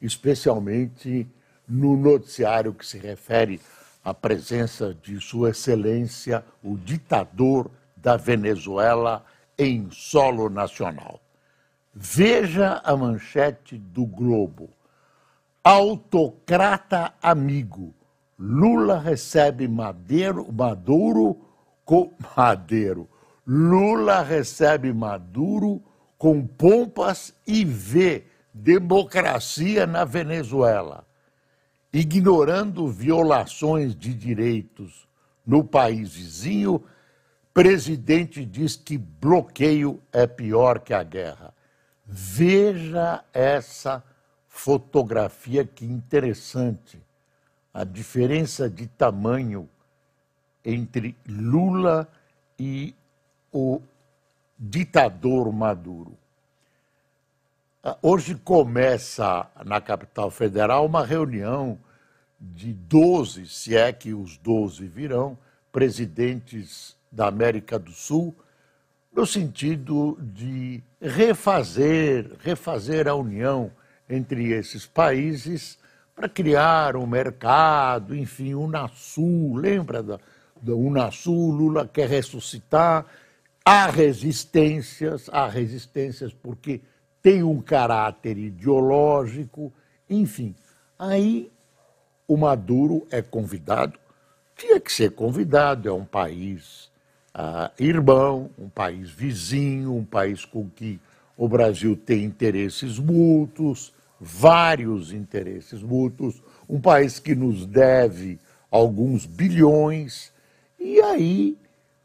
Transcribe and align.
especialmente 0.00 1.28
no 1.68 1.96
noticiário 1.96 2.74
que 2.74 2.84
se 2.84 2.98
refere 2.98 3.60
à 4.04 4.12
presença 4.14 4.94
de 4.94 5.20
Sua 5.20 5.50
Excelência, 5.50 6.44
o 6.62 6.76
ditador 6.76 7.70
da 7.96 8.16
Venezuela, 8.16 9.24
em 9.58 9.88
solo 9.90 10.48
nacional. 10.48 11.20
Veja 11.94 12.80
a 12.84 12.96
manchete 12.96 13.76
do 13.76 14.06
Globo. 14.06 14.70
Autocrata 15.62 17.12
amigo. 17.22 17.94
Lula 18.38 18.98
recebe 18.98 19.68
Madeiro, 19.68 20.50
Maduro 20.50 21.38
com 21.84 22.10
Madeiro. 22.36 23.06
Lula 23.46 24.22
recebe 24.22 24.92
Maduro 24.92 25.82
com 26.16 26.46
pompas 26.46 27.34
e 27.46 27.64
vê 27.64 28.24
democracia 28.52 29.86
na 29.86 30.04
Venezuela, 30.04 31.06
ignorando 31.92 32.88
violações 32.88 33.94
de 33.94 34.12
direitos 34.14 35.08
no 35.46 35.64
país 35.64 36.14
vizinho. 36.14 36.84
Presidente 37.52 38.44
diz 38.44 38.76
que 38.76 38.96
bloqueio 38.96 40.00
é 40.12 40.26
pior 40.26 40.80
que 40.80 40.94
a 40.94 41.02
guerra. 41.02 41.52
Veja 42.06 43.24
essa 43.32 44.02
fotografia 44.48 45.64
que 45.64 45.84
interessante. 45.84 47.00
A 47.72 47.84
diferença 47.84 48.68
de 48.68 48.86
tamanho 48.86 49.68
entre 50.64 51.16
Lula 51.26 52.08
e 52.58 52.94
o 53.52 53.80
ditador 54.58 55.52
Maduro. 55.52 56.19
Hoje 58.02 58.34
começa 58.34 59.46
na 59.64 59.80
capital 59.80 60.30
federal 60.30 60.84
uma 60.84 61.02
reunião 61.02 61.78
de 62.38 62.74
12, 62.74 63.46
se 63.46 63.74
é 63.74 63.90
que 63.90 64.12
os 64.12 64.36
12 64.36 64.86
virão, 64.86 65.38
presidentes 65.72 66.94
da 67.10 67.28
América 67.28 67.78
do 67.78 67.90
Sul, 67.90 68.36
no 69.10 69.24
sentido 69.24 70.18
de 70.20 70.82
refazer, 71.00 72.30
refazer 72.40 73.08
a 73.08 73.14
união 73.14 73.72
entre 74.10 74.52
esses 74.52 74.84
países 74.84 75.78
para 76.14 76.28
criar 76.28 76.96
um 76.96 77.06
mercado, 77.06 78.14
enfim, 78.14 78.52
Unasul, 78.52 79.56
lembra 79.56 80.02
da, 80.02 80.20
da 80.60 80.74
Unasul, 80.74 81.50
Lula 81.50 81.88
quer 81.88 82.10
ressuscitar, 82.10 83.06
há 83.64 83.86
resistências, 83.86 85.30
há 85.32 85.48
resistências 85.48 86.34
porque 86.34 86.82
tem 87.22 87.42
um 87.42 87.60
caráter 87.60 88.38
ideológico, 88.38 89.72
enfim. 90.08 90.54
Aí 90.98 91.50
o 92.26 92.36
Maduro 92.36 93.06
é 93.10 93.20
convidado, 93.20 93.98
tinha 94.56 94.78
que 94.78 94.92
ser 94.92 95.12
convidado, 95.12 95.88
é 95.88 95.92
um 95.92 96.04
país 96.04 96.90
uh, 97.34 97.70
irmão, 97.78 98.50
um 98.58 98.68
país 98.68 99.10
vizinho, 99.10 99.94
um 99.94 100.04
país 100.04 100.44
com 100.44 100.68
que 100.68 101.00
o 101.36 101.48
Brasil 101.48 101.96
tem 101.96 102.24
interesses 102.24 102.98
mútuos, 102.98 103.92
vários 104.20 105.12
interesses 105.12 105.82
mútuos, 105.82 106.42
um 106.68 106.80
país 106.80 107.18
que 107.18 107.34
nos 107.34 107.64
deve 107.64 108.38
alguns 108.70 109.24
bilhões, 109.24 110.32
e 110.78 111.00
aí 111.00 111.56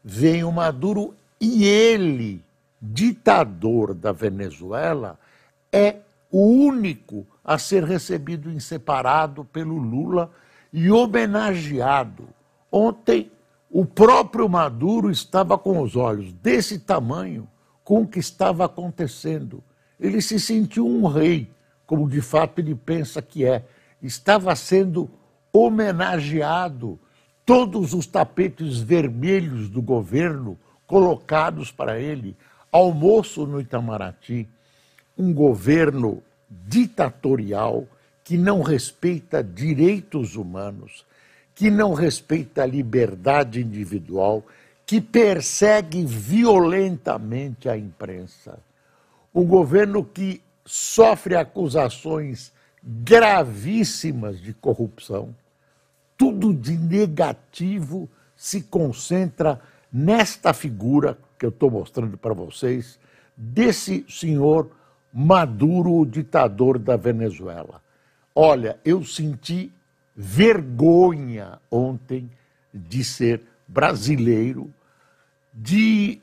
vem 0.02 0.42
o 0.42 0.50
Maduro 0.50 1.14
e 1.40 1.64
ele, 1.64 2.42
ditador 2.80 3.94
da 3.94 4.12
Venezuela, 4.12 5.18
é 5.72 5.96
o 6.30 6.66
único 6.66 7.26
a 7.44 7.58
ser 7.58 7.84
recebido 7.84 8.50
em 8.50 8.60
separado 8.60 9.44
pelo 9.44 9.76
Lula 9.76 10.30
e 10.72 10.90
homenageado. 10.90 12.28
Ontem 12.70 13.30
o 13.70 13.84
próprio 13.84 14.48
Maduro 14.48 15.10
estava 15.10 15.56
com 15.58 15.80
os 15.80 15.96
olhos 15.96 16.32
desse 16.32 16.78
tamanho 16.78 17.48
com 17.84 18.02
o 18.02 18.06
que 18.06 18.18
estava 18.18 18.64
acontecendo. 18.64 19.62
Ele 19.98 20.20
se 20.20 20.40
sentiu 20.40 20.86
um 20.86 21.06
rei, 21.06 21.50
como 21.86 22.08
de 22.08 22.20
fato 22.20 22.58
ele 22.58 22.74
pensa 22.74 23.22
que 23.22 23.44
é. 23.44 23.64
Estava 24.02 24.54
sendo 24.56 25.08
homenageado. 25.52 26.98
Todos 27.44 27.94
os 27.94 28.06
tapetes 28.06 28.78
vermelhos 28.78 29.68
do 29.68 29.80
governo 29.80 30.58
colocados 30.86 31.70
para 31.70 31.98
ele. 31.98 32.36
Almoço 32.76 33.46
no 33.46 33.60
Itamaraty. 33.60 34.48
Um 35.16 35.32
governo 35.32 36.22
ditatorial 36.50 37.86
que 38.22 38.36
não 38.36 38.62
respeita 38.62 39.42
direitos 39.42 40.36
humanos 40.36 41.04
que 41.56 41.70
não 41.70 41.94
respeita 41.94 42.62
a 42.62 42.66
liberdade 42.66 43.62
individual, 43.62 44.44
que 44.84 45.00
persegue 45.00 46.04
violentamente 46.04 47.66
a 47.66 47.76
imprensa. 47.76 48.58
Um 49.34 49.44
governo 49.44 50.04
que 50.04 50.42
sofre 50.66 51.34
acusações 51.34 52.52
gravíssimas 52.84 54.38
de 54.38 54.52
corrupção. 54.52 55.34
Tudo 56.16 56.52
de 56.52 56.76
negativo 56.76 58.06
se 58.36 58.60
concentra 58.60 59.58
nesta 59.90 60.52
figura 60.52 61.16
que 61.38 61.44
eu 61.44 61.50
estou 61.50 61.70
mostrando 61.70 62.16
para 62.16 62.34
vocês, 62.34 62.98
desse 63.36 64.04
senhor 64.08 64.70
Maduro, 65.12 65.94
o 65.94 66.06
ditador 66.06 66.78
da 66.78 66.96
Venezuela. 66.96 67.82
Olha, 68.34 68.78
eu 68.84 69.04
senti 69.04 69.72
vergonha 70.14 71.58
ontem 71.70 72.30
de 72.72 73.02
ser 73.02 73.42
brasileiro, 73.66 74.72
de 75.52 76.20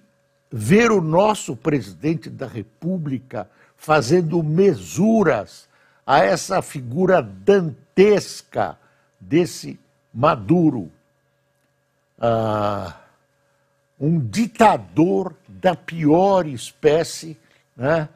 ver 0.52 0.91
o 0.91 1.02
nosso 1.02 1.56
presidente 1.56 2.29
da 2.29 2.47
República 2.47 3.50
fazendo 3.75 4.41
mesuras 4.44 5.68
a 6.06 6.19
essa 6.19 6.62
figura 6.62 7.22
dantesca 7.22 8.78
desse 9.19 9.79
Maduro, 10.13 10.91
ah, 12.19 12.96
um 14.03 14.19
ditador 14.19 15.34
da 15.47 15.78
pior 15.78 16.46
espécie, 16.46 17.38
né, 17.74 18.09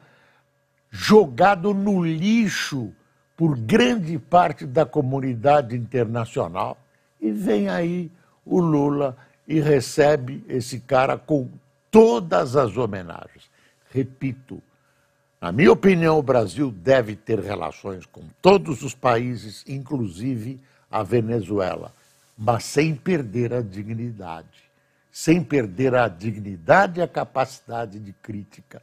jogado 0.90 1.72
no 1.72 2.04
lixo 2.04 2.92
por 3.34 3.56
grande 3.56 4.18
parte 4.18 4.66
da 4.66 4.84
comunidade 4.84 5.74
internacional. 5.74 6.76
E 7.18 7.30
vem 7.30 7.70
aí 7.70 8.12
o 8.44 8.60
Lula 8.60 9.16
e 9.46 9.60
recebe 9.60 10.44
esse 10.46 10.78
cara 10.80 11.16
com 11.16 11.48
todas 11.90 12.54
as 12.54 12.76
homenagens. 12.76 13.50
Repito, 13.90 14.62
na 15.40 15.50
minha 15.50 15.72
opinião, 15.72 16.18
o 16.18 16.22
Brasil 16.22 16.70
deve 16.70 17.16
ter 17.16 17.38
relações 17.38 18.04
com 18.04 18.24
todos 18.42 18.82
os 18.82 18.94
países, 18.94 19.64
inclusive 19.66 20.60
a 20.90 21.02
Venezuela, 21.02 21.94
mas 22.36 22.64
sem 22.64 22.94
perder 22.94 23.54
a 23.54 23.62
dignidade, 23.62 24.67
sem 25.10 25.42
perder 25.42 25.94
a 25.94 26.08
dignidade 26.08 27.00
e 27.00 27.02
a 27.02 27.08
capacidade 27.08 27.98
de 27.98 28.12
crítica. 28.12 28.82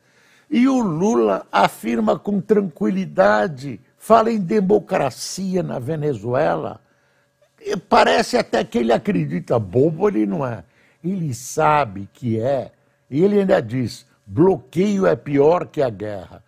E 0.49 0.67
o 0.67 0.79
Lula 0.81 1.45
afirma 1.51 2.17
com 2.19 2.39
tranquilidade 2.39 3.79
fala 4.05 4.31
em 4.31 4.39
democracia 4.39 5.63
na 5.63 5.79
Venezuela. 5.79 6.79
E 7.59 7.75
parece 7.75 8.37
até 8.37 8.63
que 8.63 8.77
ele 8.77 8.93
acredita, 8.93 9.57
bobo 9.57 10.07
ele 10.07 10.27
não 10.27 10.45
é. 10.45 10.63
Ele 11.03 11.33
sabe 11.33 12.07
que 12.13 12.39
é. 12.39 12.71
E 13.09 13.23
ele 13.23 13.39
ainda 13.39 13.59
diz: 13.59 14.05
bloqueio 14.23 15.07
é 15.07 15.15
pior 15.15 15.65
que 15.65 15.81
a 15.81 15.89
guerra. 15.89 16.43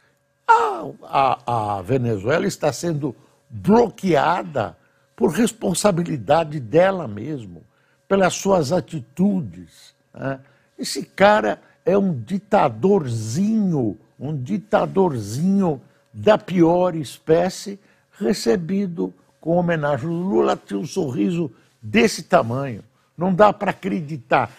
A, 0.47 0.85
a, 1.03 1.77
a 1.77 1.81
Venezuela 1.81 2.45
está 2.45 2.71
sendo 2.71 3.15
bloqueada 3.50 4.77
por 5.15 5.31
responsabilidade 5.31 6.59
dela 6.59 7.07
mesmo, 7.07 7.63
pelas 8.07 8.33
suas 8.33 8.71
atitudes. 8.71 9.94
Né? 10.13 10.39
Esse 10.77 11.04
cara 11.04 11.62
é 11.86 11.98
um 11.98 12.13
ditadorzinho, 12.13 13.98
um 14.19 14.36
ditadorzinho 14.36 15.81
da 16.13 16.38
pior 16.38 16.95
espécie, 16.95 17.80
recebido 18.19 19.13
com 19.39 19.57
homenagem. 19.57 20.07
O 20.07 20.13
Lula 20.13 20.57
tinha 20.57 20.80
um 20.80 20.86
sorriso 20.86 21.51
desse 21.81 22.24
tamanho. 22.24 22.83
Não 23.18 23.33
dá 23.33 23.51
para 23.54 23.71
acreditar. 23.71 24.51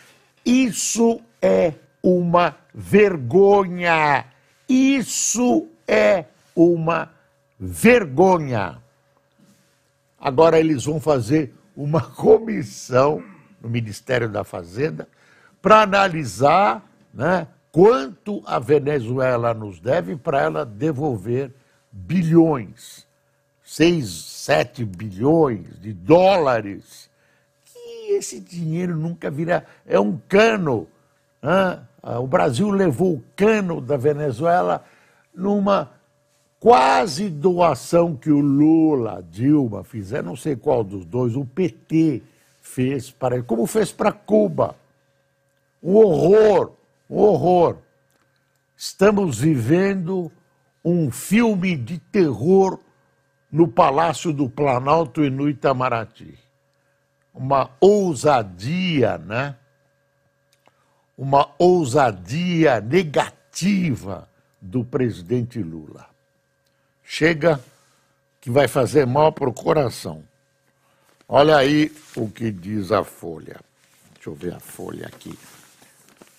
Isso 0.44 1.20
é 1.40 1.74
uma 2.02 2.56
vergonha. 2.74 4.24
Isso 4.68 5.66
é 5.86 6.24
uma 6.54 7.10
vergonha. 7.58 8.78
Agora 10.20 10.58
eles 10.58 10.84
vão 10.84 11.00
fazer 11.00 11.54
uma 11.76 12.00
comissão 12.16 13.22
no 13.60 13.68
Ministério 13.68 14.28
da 14.28 14.44
Fazenda 14.44 15.08
para 15.60 15.82
analisar 15.82 16.84
né, 17.12 17.46
quanto 17.72 18.42
a 18.46 18.58
Venezuela 18.58 19.52
nos 19.52 19.80
deve 19.80 20.16
para 20.16 20.40
ela 20.40 20.64
devolver 20.64 21.52
bilhões, 21.90 23.06
6, 23.64 24.08
7 24.08 24.84
bilhões 24.84 25.78
de 25.80 25.92
dólares. 25.92 27.10
Que 27.64 28.12
esse 28.12 28.40
dinheiro 28.40 28.96
nunca 28.96 29.30
virá. 29.30 29.64
É 29.86 29.98
um 29.98 30.18
cano. 30.28 30.86
Né? 31.42 31.80
O 32.20 32.26
Brasil 32.26 32.70
levou 32.70 33.14
o 33.14 33.24
cano 33.36 33.80
da 33.80 33.96
Venezuela 33.96 34.84
numa 35.34 35.90
quase 36.58 37.28
doação 37.28 38.16
que 38.16 38.30
o 38.30 38.40
Lula, 38.40 39.24
Dilma 39.30 39.84
fizeram, 39.84 40.30
não 40.30 40.36
sei 40.36 40.56
qual 40.56 40.82
dos 40.82 41.04
dois, 41.04 41.36
o 41.36 41.44
PT 41.44 42.22
fez 42.68 43.10
para 43.10 43.36
ele, 43.36 43.44
como 43.44 43.66
fez 43.66 43.90
para 43.90 44.12
Cuba. 44.12 44.76
Um 45.82 45.96
horror, 45.96 46.72
um 47.08 47.18
horror. 47.18 47.78
Estamos 48.76 49.38
vivendo 49.38 50.30
um 50.84 51.10
filme 51.10 51.76
de 51.76 51.98
terror 51.98 52.78
no 53.50 53.66
Palácio 53.66 54.32
do 54.32 54.48
Planalto 54.48 55.24
e 55.24 55.30
no 55.30 55.48
Itamaraty. 55.48 56.38
Uma 57.34 57.70
ousadia, 57.80 59.18
né? 59.18 59.56
Uma 61.16 61.50
ousadia 61.58 62.80
negativa 62.80 64.28
do 64.60 64.84
presidente 64.84 65.62
Lula. 65.62 66.06
Chega 67.02 67.60
que 68.40 68.50
vai 68.50 68.68
fazer 68.68 69.06
mal 69.06 69.32
para 69.32 69.48
o 69.48 69.54
coração. 69.54 70.27
Olha 71.28 71.58
aí 71.58 71.92
o 72.16 72.28
que 72.30 72.50
diz 72.50 72.90
a 72.90 73.04
Folha. 73.04 73.60
Deixa 74.14 74.30
eu 74.30 74.34
ver 74.34 74.54
a 74.54 74.60
Folha 74.60 75.06
aqui. 75.06 75.38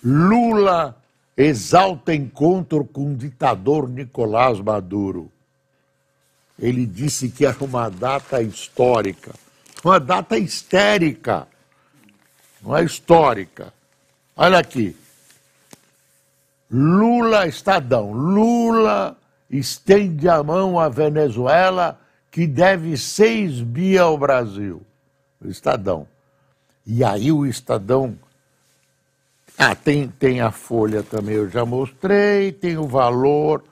Lula 0.03 0.97
exalta 1.38 2.13
encontro 2.13 2.83
com 2.83 3.13
o 3.13 3.15
ditador 3.15 3.88
Nicolás 3.88 4.59
Maduro. 4.59 5.31
Ele 6.57 6.86
disse 6.86 7.30
que 7.30 7.45
era 7.45 7.63
uma 7.63 7.88
data 7.88 8.41
histórica, 8.41 9.33
uma 9.83 10.00
data 10.00 10.38
histérica, 10.38 11.47
não 12.62 12.75
é 12.75 12.83
histórica. 12.83 13.71
Olha 14.35 14.57
aqui. 14.57 14.97
Lula, 16.71 17.47
Estadão, 17.47 18.12
Lula 18.12 19.18
estende 19.50 20.27
a 20.27 20.44
mão 20.44 20.80
à 20.80 20.89
Venezuela, 20.89 22.00
que 22.31 22.45
deve 22.45 22.97
6 22.97 23.61
bi 23.61 23.97
ao 23.97 24.17
Brasil. 24.17 24.81
O 25.41 25.47
Estadão. 25.47 26.07
E 26.85 27.03
aí 27.03 27.31
o 27.31 27.45
Estadão. 27.45 28.17
Ah, 29.57 29.75
tem, 29.75 30.07
tem 30.07 30.41
a 30.41 30.51
folha 30.51 31.03
também, 31.03 31.35
eu 31.35 31.49
já 31.49 31.65
mostrei, 31.65 32.51
tem 32.51 32.77
o 32.77 32.87
valor. 32.87 33.63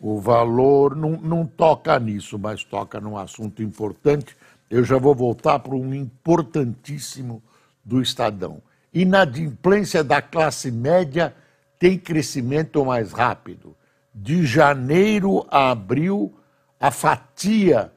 O 0.00 0.20
valor 0.20 0.96
não, 0.96 1.12
não 1.12 1.46
toca 1.46 1.98
nisso, 2.00 2.38
mas 2.38 2.64
toca 2.64 3.00
num 3.00 3.16
assunto 3.16 3.62
importante. 3.62 4.36
Eu 4.68 4.82
já 4.82 4.98
vou 4.98 5.14
voltar 5.14 5.60
para 5.60 5.74
um 5.74 5.94
importantíssimo 5.94 7.42
do 7.84 8.02
Estadão. 8.02 8.60
Inadimplência 8.92 10.02
da 10.02 10.20
classe 10.20 10.70
média 10.70 11.34
tem 11.78 11.98
crescimento 11.98 12.84
mais 12.84 13.12
rápido 13.12 13.76
de 14.14 14.44
janeiro 14.44 15.46
a 15.50 15.70
abril, 15.70 16.32
a 16.82 16.90
fatia 16.90 17.90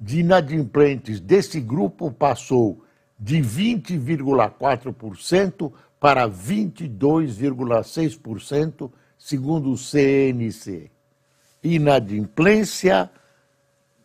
de 0.00 0.18
inadimplentes 0.18 1.20
desse 1.20 1.60
grupo 1.60 2.10
passou 2.10 2.84
de 3.16 3.36
20,4% 3.36 5.72
para 6.00 6.28
22,6%, 6.28 8.90
segundo 9.16 9.70
o 9.70 9.78
CNC. 9.78 10.90
Inadimplência 11.62 13.08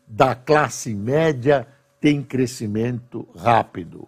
da 0.08 0.36
classe 0.36 0.94
média 0.94 1.68
tem 2.00 2.22
crescimento 2.22 3.28
rápido. 3.36 4.08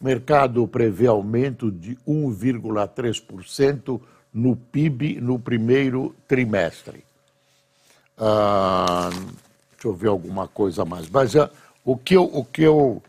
O 0.00 0.04
mercado 0.04 0.64
prevê 0.68 1.08
aumento 1.08 1.72
de 1.72 1.96
1,3% 2.06 4.00
no 4.32 4.54
PIB 4.54 5.20
no 5.20 5.40
primeiro 5.40 6.14
trimestre. 6.28 7.09
Ah, 8.20 9.08
deixa 9.72 9.88
eu 9.88 9.94
ver 9.94 10.08
alguma 10.08 10.46
coisa 10.46 10.84
mais. 10.84 11.08
Mas 11.08 11.34
ah, 11.34 11.50
o, 11.82 11.96
que 11.96 12.14
eu, 12.14 12.24
o, 12.24 12.44
que 12.44 12.62
eu, 12.62 13.02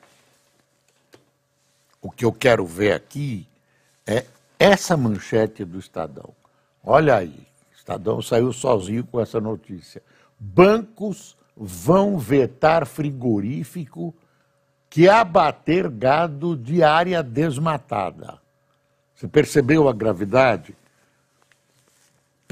o 2.01 2.09
que 2.09 2.23
eu 2.23 2.31
quero 2.31 2.65
ver 2.65 2.93
aqui 2.93 3.45
é 4.07 4.25
essa 4.57 4.95
manchete 4.95 5.65
do 5.65 5.77
Estadão. 5.77 6.29
Olha 6.81 7.17
aí, 7.17 7.45
Estadão 7.75 8.21
saiu 8.21 8.53
sozinho 8.53 9.03
com 9.03 9.19
essa 9.19 9.41
notícia. 9.41 10.01
Bancos 10.39 11.35
vão 11.57 12.17
vetar 12.17 12.85
frigorífico 12.85 14.15
que 14.89 15.09
abater 15.09 15.89
gado 15.89 16.55
de 16.55 16.83
área 16.83 17.21
desmatada. 17.21 18.39
Você 19.15 19.27
percebeu 19.27 19.87
a 19.87 19.93
gravidade? 19.93 20.75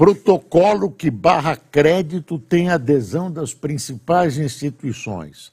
Protocolo 0.00 0.90
que 0.90 1.10
barra 1.10 1.54
crédito 1.54 2.38
tem 2.38 2.70
adesão 2.70 3.30
das 3.30 3.52
principais 3.52 4.38
instituições. 4.38 5.52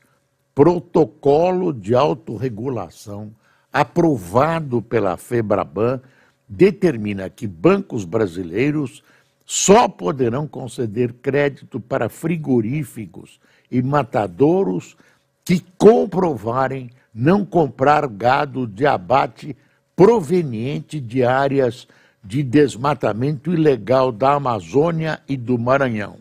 Protocolo 0.55 1.73
de 1.73 1.93
autorregulação 1.93 3.29
aprovado 3.73 4.81
pela 4.81 5.17
FEBRABAN 5.17 5.99
determina 6.47 7.29
que 7.29 7.45
bancos 7.45 8.05
brasileiros 8.05 9.03
só 9.45 9.89
poderão 9.89 10.47
conceder 10.47 11.11
crédito 11.21 11.77
para 11.77 12.07
frigoríficos 12.07 13.41
e 13.69 13.81
matadouros 13.81 14.95
que 15.43 15.61
comprovarem 15.77 16.89
não 17.13 17.43
comprar 17.43 18.07
gado 18.07 18.65
de 18.65 18.85
abate 18.85 19.57
proveniente 19.93 21.01
de 21.01 21.21
áreas 21.21 21.85
de 22.27 22.43
desmatamento 22.43 23.53
ilegal 23.53 24.11
da 24.11 24.33
Amazônia 24.33 25.21
e 25.29 25.37
do 25.37 25.57
Maranhão. 25.57 26.17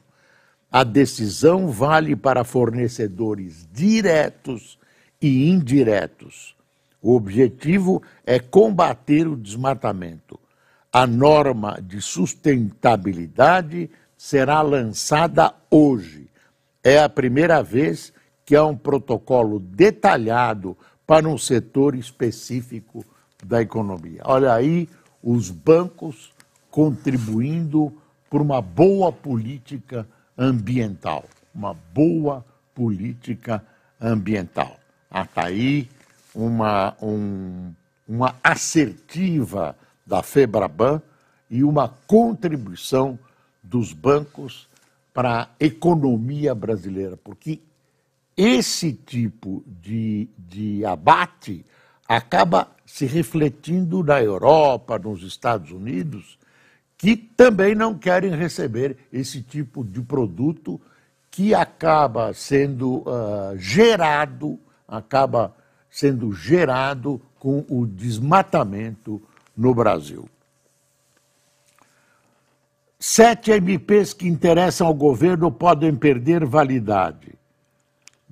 A 0.71 0.85
decisão 0.85 1.69
vale 1.69 2.15
para 2.15 2.45
fornecedores 2.45 3.69
diretos 3.73 4.79
e 5.21 5.51
indiretos. 5.51 6.55
O 7.03 7.17
objetivo 7.17 8.01
é 8.25 8.39
combater 8.39 9.27
o 9.27 9.37
desmatamento. 9.37 10.39
A 10.93 11.09
norma 11.09 11.81
de 11.83 12.01
sustentabilidade 12.01 13.91
será 14.17 14.63
lançada 14.63 15.53
hoje. 15.69 16.29
É 16.85 17.01
a 17.01 17.09
primeira 17.09 17.65
vez 17.65 18.13
que 18.45 18.55
há 18.55 18.65
um 18.65 18.77
protocolo 18.77 19.59
detalhado 19.59 20.77
para 21.05 21.29
um 21.29 21.37
setor 21.37 21.97
específico 21.97 23.05
da 23.45 23.61
economia. 23.61 24.23
Olha 24.25 24.55
aí 24.55 24.89
os 25.27 25.51
bancos 25.51 26.33
contribuindo 26.71 27.93
por 28.31 28.41
uma 28.41 28.63
boa 28.63 29.11
política 29.11 30.07
ambiental. 30.39 31.25
Uma 31.53 31.75
boa 31.75 32.47
política 32.73 33.61
ambiental. 34.01 34.79
Está 35.11 35.43
ah, 35.43 35.47
aí 35.47 35.91
uma, 36.33 36.95
um, 37.03 37.73
uma 38.07 38.37
assertiva 38.45 39.77
da 40.07 40.23
FEBRABAN 40.23 41.03
e 41.51 41.65
uma 41.65 41.89
contribuição 42.07 43.19
dos 43.61 43.93
bancos 43.93 44.69
para 45.13 45.43
a 45.43 45.49
economia 45.59 46.55
brasileira, 46.55 47.17
porque 47.17 47.61
esse 48.37 48.93
tipo 48.93 49.65
de, 49.67 50.29
de 50.39 50.85
abate 50.85 51.65
acaba 52.09 52.69
se 52.85 53.07
refletindo 53.07 54.03
na 54.03 54.23
Europa, 54.23 54.99
nos 54.99 55.23
Estados 55.23 55.71
Unidos, 55.71 56.39
que 56.97 57.17
também 57.17 57.75
não 57.75 57.99
querem 57.99 58.35
receber 58.35 58.97
esse 59.13 59.43
tipo 59.43 59.85
de 59.85 60.01
produto 60.01 60.81
que 61.31 61.55
acaba 61.55 62.33
sendo 62.33 62.99
uh, 63.01 63.57
gerado, 63.57 64.59
acaba 64.89 65.55
sendo 65.91 66.33
gerado 66.33 67.21
com 67.39 67.65
o 67.69 67.87
desmatamento 67.87 69.21
no 69.57 69.75
Brasil. 69.75 70.29
Sete 72.99 73.51
MPs 73.53 74.15
que 74.15 74.27
interessam 74.27 74.87
ao 74.87 74.95
governo 74.95 75.53
podem 75.53 75.95
perder 75.95 76.45
validade. 76.47 77.35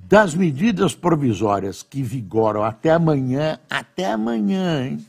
Das 0.07 0.35
medidas 0.35 0.95
provisórias 0.95 1.83
que 1.83 2.03
vigoram 2.03 2.63
até 2.63 2.91
amanhã, 2.91 3.59
até 3.71 4.13
amanhã, 4.13 4.87
hein? 4.87 5.07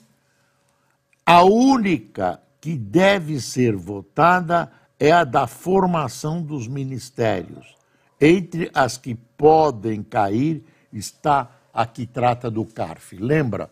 a 1.26 1.44
única 1.44 2.40
que 2.62 2.78
deve 2.78 3.42
ser 3.42 3.76
votada 3.76 4.72
é 4.98 5.12
a 5.12 5.26
da 5.26 5.48
formação 5.48 6.42
dos 6.42 6.68
ministérios. 6.68 7.76
Entre 8.22 8.72
as 8.74 8.98
que 8.98 9.16
podem 9.16 10.02
cair 10.02 10.64
está 10.94 11.52
a 11.74 11.86
que 11.86 12.08
trata 12.08 12.50
do 12.50 12.64
CARF. 12.66 13.18
Lembra? 13.18 13.70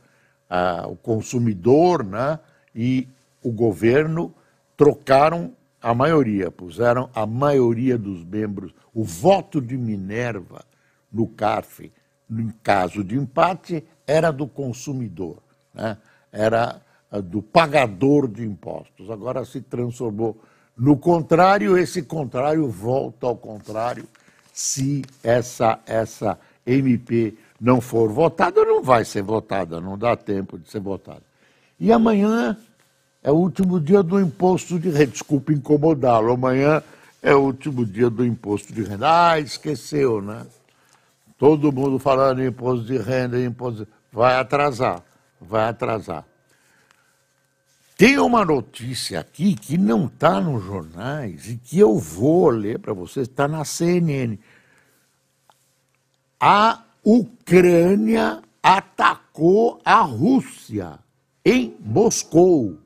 Ah, 0.49 0.85
o 0.87 0.97
consumidor 0.97 2.03
né, 2.03 2.37
e 2.75 3.07
o 3.41 3.51
governo 3.51 4.33
trocaram 4.75 5.53
a 5.81 5.93
maioria, 5.93 6.51
puseram 6.51 7.09
a 7.15 7.25
maioria 7.25 7.97
dos 7.97 8.23
membros, 8.25 8.73
o 8.93 9.05
voto 9.05 9.61
de 9.61 9.77
Minerva 9.77 10.65
no 11.13 11.27
CARF, 11.27 11.91
em 12.29 12.51
caso 12.63 13.03
de 13.03 13.15
empate, 13.15 13.85
era 14.07 14.31
do 14.31 14.47
consumidor, 14.47 15.37
né? 15.73 15.97
era 16.31 16.81
ah, 17.11 17.21
do 17.21 17.41
pagador 17.41 18.27
de 18.27 18.43
impostos. 18.43 19.09
Agora 19.09 19.45
se 19.45 19.61
transformou 19.61 20.41
no 20.75 20.97
contrário, 20.97 21.77
esse 21.77 22.01
contrário 22.01 22.67
volta 22.67 23.27
ao 23.27 23.37
contrário. 23.37 24.05
Se 24.51 25.03
essa, 25.23 25.79
essa 25.85 26.39
MP 26.65 27.35
não 27.61 27.79
for 27.79 28.11
votada, 28.11 28.65
não 28.65 28.81
vai 28.81 29.05
ser 29.05 29.21
votada, 29.21 29.79
não 29.79 29.97
dá 29.97 30.15
tempo 30.15 30.57
de 30.57 30.69
ser 30.69 30.79
votada. 30.79 31.21
E 31.79 31.91
amanhã 31.91 32.57
é 33.21 33.31
o 33.31 33.35
último 33.35 33.79
dia 33.79 34.01
do 34.01 34.19
imposto 34.19 34.79
de 34.79 34.89
renda. 34.89 35.07
Desculpe 35.07 35.53
incomodá-lo, 35.53 36.33
amanhã 36.33 36.81
é 37.21 37.33
o 37.33 37.39
último 37.39 37.85
dia 37.85 38.09
do 38.09 38.25
imposto 38.25 38.73
de 38.73 38.83
renda. 38.83 39.31
Ah, 39.31 39.39
esqueceu, 39.39 40.21
né? 40.21 40.45
Todo 41.43 41.73
mundo 41.73 41.99
falando 41.99 42.41
em 42.41 42.47
imposto 42.47 42.85
de 42.85 42.97
renda, 42.97 43.37
imposto. 43.37 43.85
Vai 44.09 44.37
atrasar, 44.37 45.03
vai 45.41 45.67
atrasar. 45.67 46.25
Tem 47.97 48.17
uma 48.17 48.45
notícia 48.45 49.19
aqui 49.19 49.53
que 49.53 49.77
não 49.77 50.05
está 50.05 50.39
nos 50.39 50.63
jornais 50.63 51.49
e 51.49 51.57
que 51.57 51.77
eu 51.77 51.99
vou 51.99 52.49
ler 52.49 52.79
para 52.79 52.93
vocês, 52.93 53.27
está 53.27 53.45
na 53.45 53.65
CNN. 53.65 54.39
A 56.39 56.81
Ucrânia 57.03 58.41
atacou 58.63 59.81
a 59.83 59.99
Rússia 59.99 60.97
em 61.43 61.75
Moscou. 61.81 62.79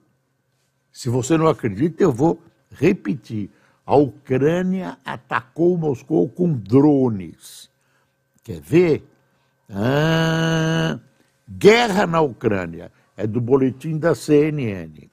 Se 0.91 1.09
você 1.09 1.37
não 1.37 1.45
acredita, 1.45 2.01
eu 2.01 2.11
vou 2.11 2.41
repetir. 2.71 3.51
A 3.85 3.95
Ucrânia 3.95 4.97
atacou 5.05 5.77
Moscou 5.77 6.27
com 6.27 6.51
drones. 6.51 7.69
Quer 8.47 8.61
ver? 8.61 9.03
Ah, 9.69 10.97
guerra 11.49 12.07
na 12.07 12.21
Ucrânia 12.21 12.89
é 13.17 13.27
do 13.27 13.41
boletim 13.41 13.97
da 13.97 14.15
CNN. 14.15 15.09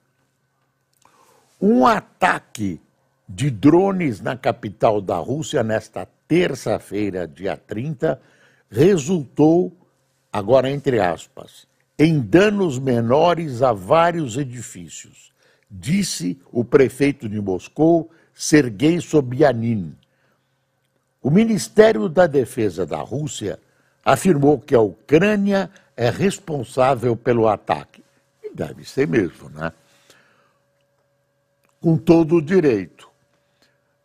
Um 1.60 1.84
ataque 1.84 2.80
de 3.28 3.50
drones 3.50 4.20
na 4.20 4.36
capital 4.36 5.00
da 5.00 5.16
Rússia 5.16 5.64
nesta 5.64 6.06
terça-feira, 6.28 7.26
dia 7.26 7.56
30, 7.56 8.22
resultou, 8.70 9.76
agora 10.32 10.70
entre 10.70 11.00
aspas, 11.00 11.66
em 11.98 12.20
danos 12.20 12.78
menores 12.78 13.62
a 13.62 13.72
vários 13.72 14.36
edifícios, 14.36 15.32
disse 15.68 16.40
o 16.52 16.64
prefeito 16.64 17.28
de 17.28 17.40
Moscou, 17.40 18.08
Sergei 18.32 19.00
Sobyanin. 19.00 19.96
O 21.24 21.30
Ministério 21.30 22.06
da 22.06 22.26
Defesa 22.26 22.84
da 22.84 22.98
Rússia 22.98 23.58
afirmou 24.04 24.60
que 24.60 24.74
a 24.74 24.80
Ucrânia 24.82 25.70
é 25.96 26.10
responsável 26.10 27.16
pelo 27.16 27.48
ataque. 27.48 28.04
E 28.42 28.54
deve 28.54 28.84
ser 28.84 29.08
mesmo, 29.08 29.48
né? 29.48 29.72
Com 31.80 31.96
todo 31.96 32.36
o 32.36 32.42
direito. 32.42 33.08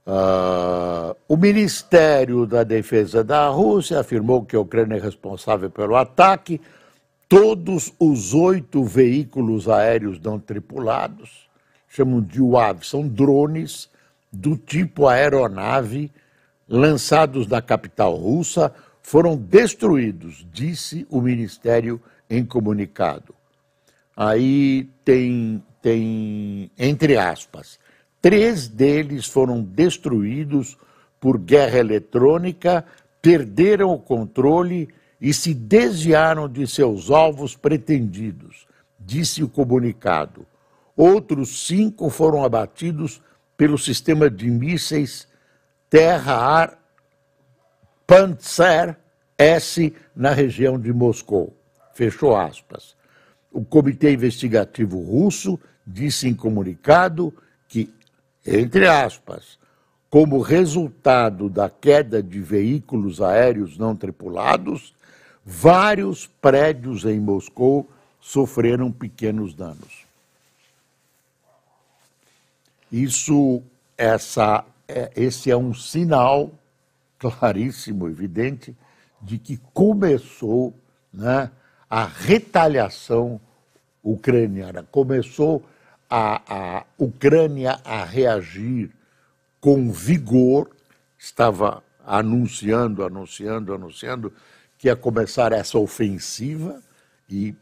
Uh, 0.08 1.14
o 1.28 1.36
Ministério 1.36 2.46
da 2.46 2.64
Defesa 2.64 3.22
da 3.22 3.50
Rússia 3.50 4.00
afirmou 4.00 4.46
que 4.46 4.56
a 4.56 4.62
Ucrânia 4.62 4.96
é 4.96 5.02
responsável 5.02 5.70
pelo 5.70 5.98
ataque. 5.98 6.62
Todos 7.28 7.92
os 8.00 8.34
oito 8.34 8.82
veículos 8.86 9.68
aéreos 9.68 10.22
não 10.22 10.40
tripulados, 10.40 11.50
chamam 11.90 12.22
de 12.22 12.42
UAV, 12.42 12.86
são 12.86 13.06
drones 13.06 13.90
do 14.32 14.56
tipo 14.56 15.06
aeronave 15.06 16.10
lançados 16.70 17.48
na 17.48 17.62
capital 17.62 18.16
russa, 18.16 18.72
foram 19.02 19.36
destruídos, 19.36 20.46
disse 20.54 21.08
o 21.10 21.20
Ministério 21.20 22.00
em 22.30 22.46
comunicado. 22.46 23.34
Aí 24.16 24.88
tem, 25.04 25.64
tem 25.82 26.70
entre 26.78 27.18
aspas, 27.18 27.80
três 28.22 28.68
deles 28.68 29.26
foram 29.26 29.64
destruídos 29.64 30.78
por 31.20 31.40
guerra 31.40 31.80
eletrônica, 31.80 32.86
perderam 33.22 33.92
o 33.92 34.00
controle 34.00 34.90
e 35.20 35.34
se 35.34 35.54
desviaram 35.54 36.48
de 36.48 36.68
seus 36.68 37.10
alvos 37.10 37.56
pretendidos, 37.56 38.68
disse 39.00 39.44
o 39.44 39.50
comunicado. 39.50 40.46
Outros 40.96 41.66
cinco 41.66 42.10
foram 42.10 42.44
abatidos 42.44 43.22
pelo 43.58 43.78
sistema 43.78 44.30
de 44.30 44.50
mísseis 44.50 45.28
terra-ar 45.89 46.77
Panzer 48.05 48.98
S 49.38 49.93
na 50.15 50.31
região 50.31 50.79
de 50.79 50.91
Moscou. 50.91 51.55
Fechou 51.93 52.36
aspas. 52.36 52.96
O 53.51 53.63
Comitê 53.63 54.12
Investigativo 54.13 55.00
Russo 55.01 55.60
disse 55.86 56.27
em 56.27 56.34
comunicado 56.34 57.34
que, 57.67 57.93
entre 58.46 58.88
aspas, 58.88 59.58
como 60.10 60.41
resultado 60.41 61.50
da 61.50 61.69
queda 61.69 62.22
de 62.22 62.39
veículos 62.41 63.22
aéreos 63.22 63.77
não 63.77 63.96
tripulados, 63.96 64.93
vários 65.46 66.25
prédios 66.25 67.05
em 67.05 67.19
Moscou 67.19 67.89
sofreram 68.19 68.91
pequenos 68.91 69.53
danos. 69.53 70.05
Isso, 72.91 73.62
essa, 73.98 74.65
é, 74.89 75.12
esse 75.15 75.51
é 75.51 75.55
um 75.55 75.74
sinal 75.74 76.51
claríssimo, 77.19 78.08
evidente, 78.10 78.75
de 79.22 79.38
que 79.38 79.58
começou 79.72 80.74
né, 81.13 81.51
a 81.88 82.05
retaliação 82.05 83.39
ucraniana, 84.03 84.84
começou 84.84 85.63
a, 86.10 86.41
a 86.79 86.86
Ucrânia 86.98 87.79
a 87.86 88.03
reagir 88.03 88.89
com 89.62 89.91
vigor, 89.91 90.69
estava 91.17 91.84
anunciando, 92.05 93.03
anunciando, 93.03 93.74
anunciando 93.74 94.34
que 94.77 94.88
ia 94.88 94.96
começar 94.96 95.51
essa 95.51 95.77
ofensiva 95.77 96.81
e 97.29 97.53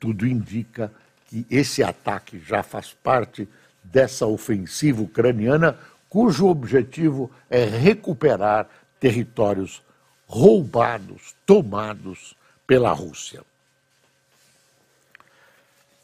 tudo 0.00 0.26
indica 0.26 0.90
que 1.26 1.44
esse 1.50 1.82
ataque 1.82 2.38
já 2.38 2.62
faz 2.62 2.92
parte 2.92 3.46
dessa 3.82 4.26
ofensiva 4.26 5.02
ucraniana, 5.02 5.76
cujo 6.12 6.46
objetivo 6.46 7.30
é 7.48 7.64
recuperar 7.64 8.68
territórios 9.00 9.82
roubados, 10.26 11.34
tomados 11.46 12.36
pela 12.66 12.92
Rússia. 12.92 13.42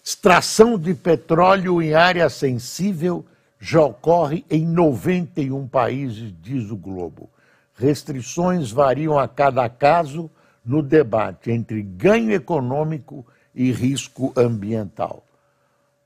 Extração 0.03 0.79
de 0.79 0.95
petróleo 0.95 1.83
em 1.83 1.93
área 1.93 2.31
sensível 2.31 3.23
já 3.61 3.83
ocorre 3.83 4.47
em 4.49 4.65
91 4.65 5.69
países, 5.69 6.33
diz 6.41 6.71
o 6.71 6.77
Globo. 6.77 7.29
Restrições 7.75 8.71
variam 8.71 9.19
a 9.19 9.29
cada 9.29 9.69
caso 9.69 10.31
no 10.65 10.83
debate 10.83 11.51
entre 11.51 11.83
ganho 11.83 12.33
econômico 12.33 13.27
e 13.55 13.71
risco 13.71 14.33
ambiental. 14.35 15.23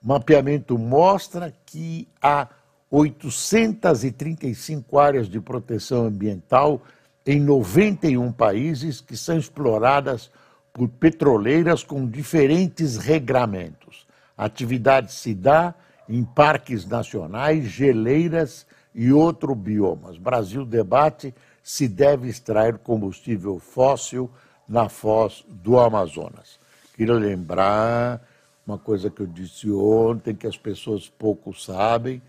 O 0.03 0.09
mapeamento 0.09 0.77
mostra 0.77 1.55
que 1.65 2.09
há 2.21 2.49
835 2.93 4.99
áreas 4.99 5.27
de 5.27 5.41
proteção 5.41 6.05
ambiental 6.05 6.83
em 7.25 7.41
91 7.41 8.31
países 8.31 9.01
que 9.01 9.17
são 9.17 9.39
exploradas 9.39 10.31
por 10.75 10.89
petroleiras 10.89 11.83
com 11.83 12.07
diferentes 12.07 12.99
regramentos. 12.99 14.07
A 14.37 14.45
atividade 14.45 15.11
se 15.11 15.35
dá 15.35 15.75
em 16.07 16.23
parques 16.23 16.87
nacionais, 16.87 17.65
geleiras 17.65 18.67
e 18.95 19.11
outros 19.11 19.57
biomas. 19.57 20.19
Brasil 20.19 20.67
debate 20.67 21.35
se 21.63 21.89
deve 21.89 22.29
extrair 22.29 22.77
combustível 22.77 23.59
fóssil 23.59 24.31
na 24.69 24.91
foz 24.91 25.47
do 25.49 25.79
Amazonas. 25.79 26.61
Queria 26.95 27.15
lembrar 27.15 28.21
uma 28.67 28.77
coisa 28.77 29.09
que 29.09 29.23
eu 29.23 29.27
disse 29.27 29.71
ontem, 29.71 30.35
que 30.35 30.47
as 30.47 30.59
pessoas 30.59 31.09
pouco 31.09 31.55
sabem, 31.55 32.21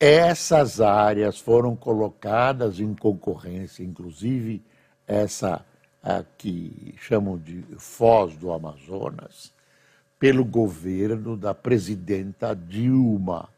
essas 0.00 0.80
áreas 0.80 1.38
foram 1.38 1.74
colocadas 1.74 2.78
em 2.78 2.94
concorrência, 2.94 3.82
inclusive 3.82 4.62
essa 5.06 5.64
que 6.38 6.94
chamam 7.00 7.36
de 7.36 7.62
Foz 7.76 8.34
do 8.36 8.52
Amazonas, 8.52 9.52
pelo 10.18 10.44
governo 10.44 11.36
da 11.36 11.54
presidenta 11.54 12.54
Dilma. 12.54 13.48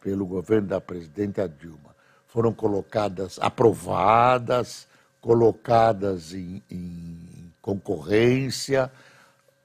Pelo 0.00 0.26
governo 0.26 0.68
da 0.68 0.80
presidenta 0.80 1.48
Dilma. 1.48 1.94
Foram 2.26 2.52
colocadas, 2.52 3.38
aprovadas, 3.40 4.88
colocadas 5.20 6.32
em, 6.32 6.62
em 6.70 7.52
concorrência. 7.60 8.90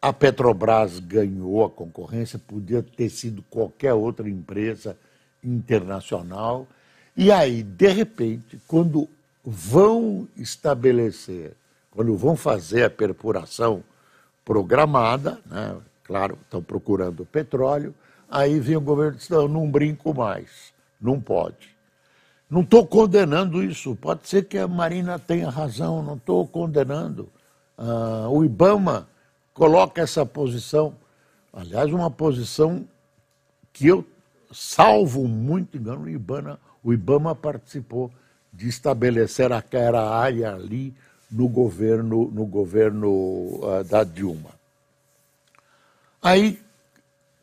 A 0.01 0.13
Petrobras 0.13 0.99
ganhou 0.99 1.65
a 1.65 1.69
concorrência, 1.69 2.37
podia 2.37 2.83
ter 2.83 3.09
sido 3.09 3.41
qualquer 3.49 3.93
outra 3.93 4.29
empresa 4.29 4.97
internacional. 5.43 6.67
E 7.15 7.31
aí, 7.31 7.63
de 7.63 7.87
repente, 7.87 8.59
quando 8.67 9.07
vão 9.43 10.27
estabelecer, 10.35 11.55
quando 11.91 12.15
vão 12.15 12.35
fazer 12.35 12.83
a 12.83 12.89
perfuração 12.89 13.83
programada, 14.43 15.39
né, 15.45 15.75
claro, 16.03 16.37
estão 16.43 16.61
procurando 16.61 17.25
petróleo, 17.25 17.93
aí 18.29 18.59
vem 18.59 18.75
o 18.75 18.81
governo 18.81 19.15
e 19.15 19.17
diz, 19.17 19.29
não, 19.29 19.47
não 19.47 19.69
brinco 19.69 20.13
mais, 20.13 20.73
não 20.99 21.19
pode. 21.19 21.75
Não 22.49 22.61
estou 22.61 22.85
condenando 22.87 23.61
isso, 23.61 23.95
pode 23.95 24.27
ser 24.27 24.45
que 24.45 24.57
a 24.57 24.67
Marina 24.67 25.19
tenha 25.19 25.49
razão, 25.49 26.01
não 26.01 26.15
estou 26.15 26.47
condenando. 26.47 27.29
Ah, 27.77 28.27
o 28.29 28.43
Ibama 28.45 29.07
coloca 29.53 30.01
essa 30.01 30.25
posição, 30.25 30.95
aliás, 31.51 31.91
uma 31.91 32.09
posição 32.09 32.87
que 33.73 33.87
eu 33.87 34.05
salvo 34.51 35.27
muito 35.27 35.77
engano, 35.77 36.03
o 36.03 36.09
Ibama, 36.09 36.59
o 36.83 36.93
Ibama 36.93 37.35
participou 37.35 38.11
de 38.51 38.67
estabelecer 38.67 39.51
aquela 39.51 40.17
área 40.17 40.53
ali 40.53 40.93
no 41.29 41.47
governo, 41.47 42.31
no 42.31 42.45
governo 42.45 43.09
uh, 43.09 43.83
da 43.83 44.03
Dilma. 44.03 44.51
Aí 46.21 46.59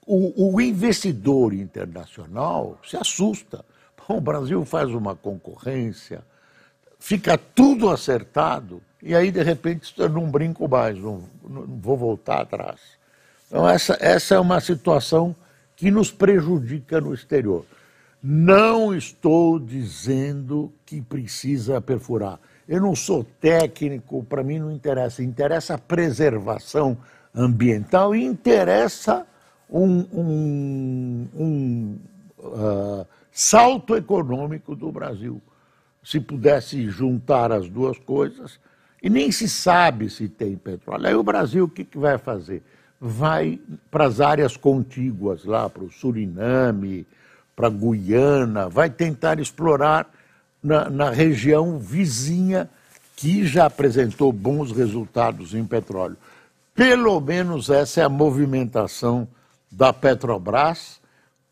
o, 0.06 0.54
o, 0.54 0.60
investidor 0.60 1.54
internacional 1.54 2.78
se 2.84 2.96
assusta. 2.96 3.64
Bom, 3.96 4.18
o 4.18 4.20
Brasil 4.20 4.64
faz 4.64 4.90
uma 4.90 5.14
concorrência, 5.14 6.22
fica 6.98 7.38
tudo 7.38 7.88
acertado, 7.88 8.82
e 9.02 9.14
aí, 9.14 9.30
de 9.30 9.42
repente, 9.42 9.92
eu 9.98 10.08
não 10.08 10.30
brinco 10.30 10.66
mais, 10.66 10.98
não, 10.98 11.22
não 11.46 11.66
vou 11.66 11.96
voltar 11.96 12.40
atrás. 12.40 12.80
Então, 13.46 13.68
essa, 13.68 13.98
essa 14.00 14.34
é 14.34 14.40
uma 14.40 14.60
situação 14.60 15.36
que 15.76 15.90
nos 15.90 16.10
prejudica 16.10 17.00
no 17.00 17.12
exterior. 17.12 17.64
Não 18.22 18.94
estou 18.94 19.58
dizendo 19.58 20.72
que 20.86 21.00
precisa 21.02 21.80
perfurar. 21.80 22.40
Eu 22.66 22.80
não 22.80 22.96
sou 22.96 23.22
técnico, 23.22 24.24
para 24.24 24.42
mim 24.42 24.58
não 24.58 24.72
interessa. 24.72 25.22
Interessa 25.22 25.74
a 25.74 25.78
preservação 25.78 26.96
ambiental 27.34 28.14
e 28.14 28.24
interessa 28.24 29.26
um, 29.68 30.06
um, 30.12 31.28
um 31.36 31.98
uh, 32.38 33.06
salto 33.30 33.96
econômico 33.96 34.74
do 34.74 34.90
Brasil. 34.90 35.42
Se 36.02 36.20
pudesse 36.20 36.88
juntar 36.88 37.52
as 37.52 37.68
duas 37.68 37.98
coisas, 37.98 38.58
e 39.02 39.10
nem 39.10 39.30
se 39.30 39.46
sabe 39.46 40.08
se 40.08 40.30
tem 40.30 40.56
petróleo. 40.56 41.06
Aí 41.06 41.14
o 41.14 41.22
Brasil 41.22 41.64
o 41.64 41.68
que, 41.68 41.84
que 41.84 41.98
vai 41.98 42.16
fazer? 42.16 42.62
Vai 43.06 43.60
para 43.90 44.06
as 44.06 44.18
áreas 44.18 44.56
contíguas, 44.56 45.44
lá 45.44 45.68
para 45.68 45.84
o 45.84 45.90
Suriname, 45.90 47.06
para 47.54 47.66
a 47.66 47.70
Guiana, 47.70 48.66
vai 48.66 48.88
tentar 48.88 49.38
explorar 49.38 50.10
na, 50.62 50.88
na, 50.88 51.10
região 51.10 51.78
vizinha 51.78 52.66
que 53.14 53.46
já 53.46 53.66
apresentou 53.66 54.32
bons 54.32 54.72
resultados 54.72 55.52
em 55.52 55.66
petróleo. 55.66 56.16
Pelo 56.74 57.20
menos 57.20 57.68
essa 57.68 58.00
é 58.00 58.04
a 58.04 58.08
movimentação 58.08 59.28
da 59.70 59.92
Petrobras, 59.92 60.98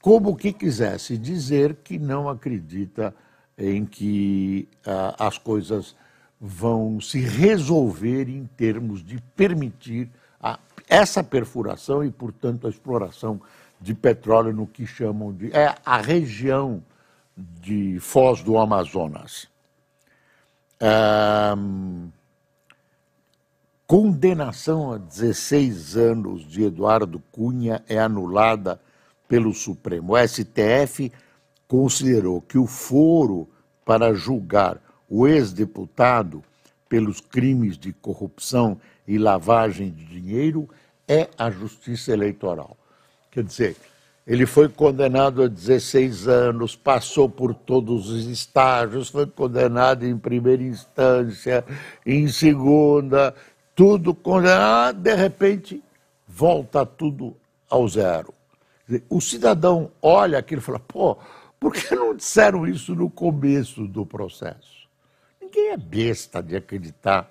como 0.00 0.34
que 0.34 0.54
quisesse 0.54 1.18
dizer 1.18 1.76
que 1.84 1.98
não 1.98 2.30
acredita 2.30 3.14
em 3.58 3.84
que 3.84 4.66
ah, 4.86 5.16
as 5.18 5.36
coisas 5.36 5.94
vão 6.40 6.98
se 6.98 7.20
resolver 7.20 8.26
em 8.30 8.46
termos 8.56 9.04
de 9.04 9.20
permitir 9.36 10.08
essa 10.88 11.22
perfuração 11.22 12.04
e, 12.04 12.10
portanto, 12.10 12.66
a 12.66 12.70
exploração 12.70 13.40
de 13.80 13.94
petróleo 13.94 14.52
no 14.52 14.66
que 14.66 14.86
chamam 14.86 15.32
de. 15.32 15.54
é 15.54 15.74
a 15.84 15.96
região 15.98 16.82
de 17.36 17.98
Foz 18.00 18.42
do 18.42 18.58
Amazonas. 18.58 19.48
condenação 23.86 24.92
a 24.92 24.98
16 24.98 25.96
anos 25.96 26.46
de 26.48 26.64
Eduardo 26.64 27.22
Cunha 27.30 27.82
é 27.88 27.98
anulada 27.98 28.80
pelo 29.28 29.52
Supremo. 29.52 30.14
O 30.14 30.28
STF 30.28 31.12
considerou 31.68 32.40
que 32.40 32.58
o 32.58 32.66
foro 32.66 33.48
para 33.84 34.14
julgar 34.14 34.78
o 35.08 35.26
ex-deputado 35.26 36.42
pelos 36.88 37.20
crimes 37.20 37.78
de 37.78 37.92
corrupção 37.92 38.78
e 39.06 39.18
lavagem 39.18 39.90
de 39.90 40.04
dinheiro 40.04 40.68
é 41.08 41.28
a 41.36 41.50
justiça 41.50 42.12
eleitoral. 42.12 42.76
Quer 43.30 43.44
dizer, 43.44 43.76
ele 44.26 44.46
foi 44.46 44.68
condenado 44.68 45.42
a 45.42 45.48
16 45.48 46.28
anos, 46.28 46.76
passou 46.76 47.28
por 47.28 47.54
todos 47.54 48.08
os 48.08 48.26
estágios, 48.26 49.08
foi 49.08 49.26
condenado 49.26 50.06
em 50.06 50.16
primeira 50.16 50.62
instância, 50.62 51.64
em 52.06 52.28
segunda, 52.28 53.34
tudo 53.74 54.14
condenado, 54.14 55.00
de 55.00 55.14
repente 55.14 55.82
volta 56.28 56.86
tudo 56.86 57.36
ao 57.68 57.88
zero. 57.88 58.32
O 59.08 59.20
cidadão 59.20 59.90
olha 60.00 60.38
aquilo 60.38 60.60
e 60.60 60.64
fala: 60.64 60.78
pô, 60.78 61.16
por 61.58 61.72
que 61.72 61.94
não 61.94 62.14
disseram 62.14 62.66
isso 62.66 62.94
no 62.94 63.10
começo 63.10 63.86
do 63.86 64.04
processo? 64.06 64.86
Ninguém 65.40 65.70
é 65.70 65.76
besta 65.76 66.42
de 66.42 66.54
acreditar 66.56 67.30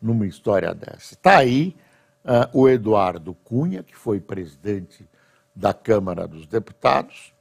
numa 0.00 0.26
história 0.26 0.74
dessa. 0.74 1.14
Está 1.14 1.38
aí 1.38 1.76
uh, 2.24 2.58
o 2.58 2.68
Eduardo 2.68 3.34
Cunha, 3.44 3.82
que 3.82 3.96
foi 3.96 4.20
presidente 4.20 5.08
da 5.54 5.74
Câmara 5.74 6.26
dos 6.26 6.46
Deputados, 6.46 7.32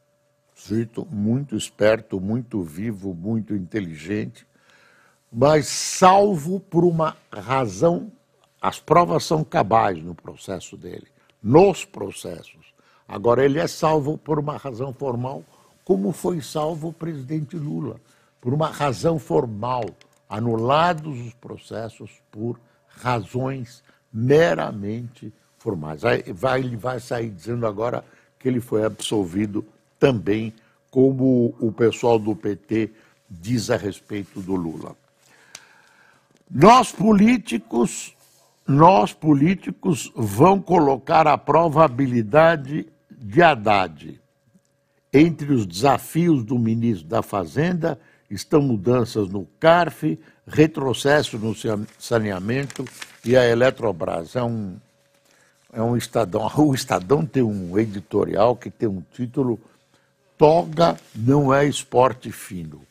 sujeito 0.53 1.07
muito 1.09 1.55
esperto, 1.55 2.19
muito 2.19 2.61
vivo, 2.61 3.13
muito 3.13 3.55
inteligente, 3.55 4.45
mas 5.31 5.67
salvo 5.67 6.59
por 6.59 6.83
uma 6.83 7.15
razão, 7.31 8.11
as 8.61 8.79
provas 8.79 9.23
são 9.23 9.43
cabais 9.43 10.03
no 10.03 10.13
processo 10.13 10.75
dele, 10.75 11.07
nos 11.41 11.85
processos. 11.85 12.73
Agora, 13.07 13.45
ele 13.45 13.59
é 13.59 13.67
salvo 13.67 14.17
por 14.17 14.37
uma 14.37 14.57
razão 14.57 14.93
formal, 14.93 15.43
como 15.85 16.11
foi 16.11 16.41
salvo 16.41 16.89
o 16.89 16.93
presidente 16.93 17.55
Lula, 17.55 17.99
por 18.41 18.53
uma 18.53 18.67
razão 18.67 19.17
formal, 19.17 19.85
anulados 20.29 21.19
os 21.19 21.33
processos 21.33 22.11
por 22.29 22.59
razões 22.87 23.83
meramente 24.13 25.33
formais. 25.57 26.01
Vai, 26.01 26.59
ele 26.59 26.77
vai 26.77 26.99
sair 26.99 27.29
dizendo 27.29 27.65
agora 27.65 28.05
que 28.37 28.47
ele 28.47 28.61
foi 28.61 28.85
absolvido 28.85 29.65
também, 29.99 30.53
como 30.91 31.53
o 31.59 31.71
pessoal 31.71 32.17
do 32.19 32.35
PT 32.35 32.91
diz 33.29 33.69
a 33.69 33.77
respeito 33.77 34.39
do 34.39 34.55
Lula. 34.55 34.95
Nós 36.49 36.91
políticos, 36.91 38.15
nós 38.67 39.13
políticos 39.13 40.11
vão 40.15 40.59
colocar 40.59 41.27
a 41.27 41.33
habilidade 41.83 42.87
de 43.11 43.41
Haddad. 43.41 44.19
Entre 45.11 45.51
os 45.51 45.65
desafios 45.65 46.43
do 46.43 46.57
ministro 46.57 47.07
da 47.07 47.21
Fazenda 47.21 47.99
estão 48.29 48.61
mudanças 48.61 49.27
no 49.29 49.47
CARF, 49.59 50.19
retrocesso 50.47 51.37
no 51.37 51.53
saneamento 51.97 52.85
e 53.25 53.35
a 53.35 53.45
Eletrobras. 53.45 54.35
É 54.35 54.43
um, 54.43 54.77
é 55.73 55.81
um 55.81 55.95
Estadão. 55.97 56.49
O 56.57 56.73
Estadão 56.73 57.25
tem 57.25 57.43
um 57.43 57.77
editorial 57.77 58.55
que 58.55 58.69
tem 58.69 58.87
um 58.87 59.03
título 59.13 59.59
Toga 60.37 60.97
não 61.13 61.53
é 61.53 61.67
esporte 61.67 62.31
fino. 62.31 62.81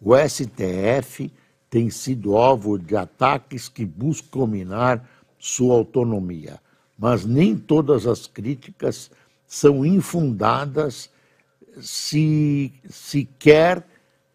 O 0.00 0.16
STF 0.16 1.30
tem 1.68 1.90
sido 1.90 2.34
alvo 2.34 2.78
de 2.78 2.96
ataques 2.96 3.68
que 3.68 3.84
buscam 3.84 4.46
minar 4.46 5.06
sua 5.38 5.74
autonomia, 5.74 6.58
mas 6.98 7.26
nem 7.26 7.58
todas 7.58 8.06
as 8.06 8.26
críticas 8.26 9.10
são 9.46 9.84
infundadas 9.84 11.10
se, 11.78 12.72
se 12.88 13.28
quer 13.38 13.86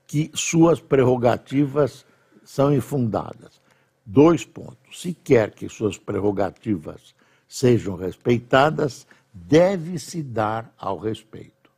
que 0.09 0.31
suas 0.33 0.81
prerrogativas 0.81 2.03
são 2.43 2.73
infundadas. 2.73 3.61
Dois 4.03 4.43
pontos. 4.43 4.99
Se 4.99 5.13
quer 5.13 5.51
que 5.51 5.69
suas 5.69 5.99
prerrogativas 5.99 7.13
sejam 7.47 7.95
respeitadas, 7.95 9.05
deve-se 9.31 10.23
dar 10.23 10.73
ao 10.79 10.97
respeito. 10.97 11.69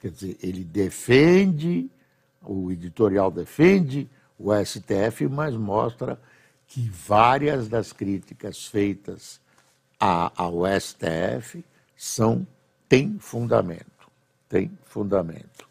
Quer 0.00 0.12
dizer, 0.12 0.38
ele 0.40 0.62
defende, 0.62 1.90
o 2.40 2.70
editorial 2.70 3.32
defende 3.32 4.08
o 4.38 4.52
STF, 4.54 5.26
mas 5.26 5.56
mostra 5.56 6.20
que 6.68 6.88
várias 6.88 7.68
das 7.68 7.92
críticas 7.92 8.64
feitas 8.64 9.40
ao 9.98 10.62
STF 10.80 11.64
são 11.96 12.46
têm 12.88 13.18
fundamento, 13.18 14.08
tem 14.48 14.70
fundamento. 14.84 15.66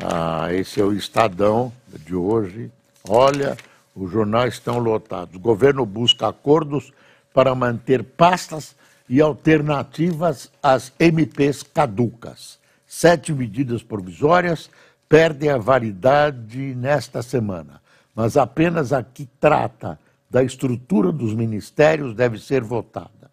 Ah, 0.00 0.52
esse 0.52 0.80
é 0.80 0.84
o 0.84 0.92
Estadão 0.92 1.72
de 2.06 2.14
hoje. 2.14 2.70
Olha, 3.08 3.56
os 3.96 4.12
jornais 4.12 4.54
estão 4.54 4.78
lotados. 4.78 5.34
O 5.34 5.40
governo 5.40 5.84
busca 5.84 6.28
acordos 6.28 6.92
para 7.34 7.52
manter 7.52 8.04
pastas 8.04 8.76
e 9.08 9.20
alternativas 9.20 10.52
às 10.62 10.92
MPs 11.00 11.64
caducas. 11.64 12.60
Sete 12.86 13.32
medidas 13.32 13.82
provisórias 13.82 14.70
perdem 15.08 15.50
a 15.50 15.58
validade 15.58 16.74
nesta 16.76 17.20
semana, 17.20 17.80
mas 18.14 18.36
apenas 18.36 18.92
a 18.92 19.02
que 19.02 19.28
trata 19.40 19.98
da 20.30 20.44
estrutura 20.44 21.10
dos 21.10 21.34
ministérios 21.34 22.14
deve 22.14 22.38
ser 22.38 22.62
votada. 22.62 23.30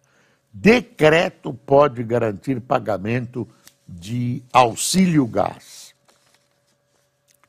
Decreto 0.52 1.54
pode 1.54 2.02
garantir 2.02 2.60
pagamento 2.60 3.46
de 3.86 4.42
auxílio 4.52 5.26
gás. 5.26 5.85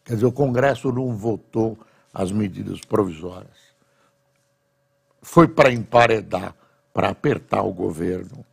Quer 0.08 0.14
dizer, 0.14 0.26
o 0.26 0.32
Congresso 0.32 0.90
não 0.90 1.18
votou 1.18 1.78
as 2.14 2.32
medidas 2.32 2.80
provisórias. 2.80 3.58
Foi 5.22 5.50
para 5.50 5.70
emparedar, 5.70 6.56
para 6.94 7.10
apertar 7.10 7.62
o 7.64 7.74
governo. 7.74 8.46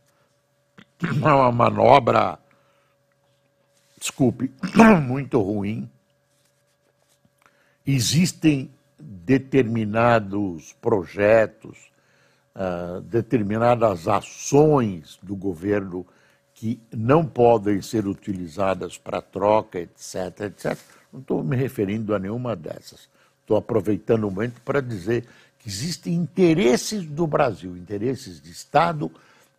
É 1.01 1.33
uma 1.33 1.53
manobra, 1.53 2.37
desculpe, 3.97 4.51
muito 5.07 5.41
ruim. 5.41 5.89
Existem 7.87 8.69
determinados 8.99 10.73
projetos, 10.81 11.89
uh, 12.53 12.99
determinadas 12.99 14.09
ações 14.09 15.17
do 15.23 15.37
governo 15.37 16.05
que 16.53 16.81
não 16.93 17.25
podem 17.25 17.81
ser 17.81 18.05
utilizadas 18.05 18.97
para 18.97 19.21
troca, 19.21 19.79
etc, 19.79 20.41
etc. 20.41 20.94
Não 21.15 21.21
estou 21.21 21.41
me 21.41 21.55
referindo 21.55 22.13
a 22.13 22.19
nenhuma 22.19 22.57
dessas. 22.57 23.07
Estou 23.39 23.55
aproveitando 23.55 24.25
o 24.25 24.31
momento 24.31 24.59
para 24.65 24.81
dizer 24.81 25.23
que 25.59 25.69
existem 25.69 26.13
interesses 26.13 27.05
do 27.05 27.25
Brasil, 27.25 27.77
interesses 27.77 28.41
de 28.41 28.51
Estado, 28.51 29.09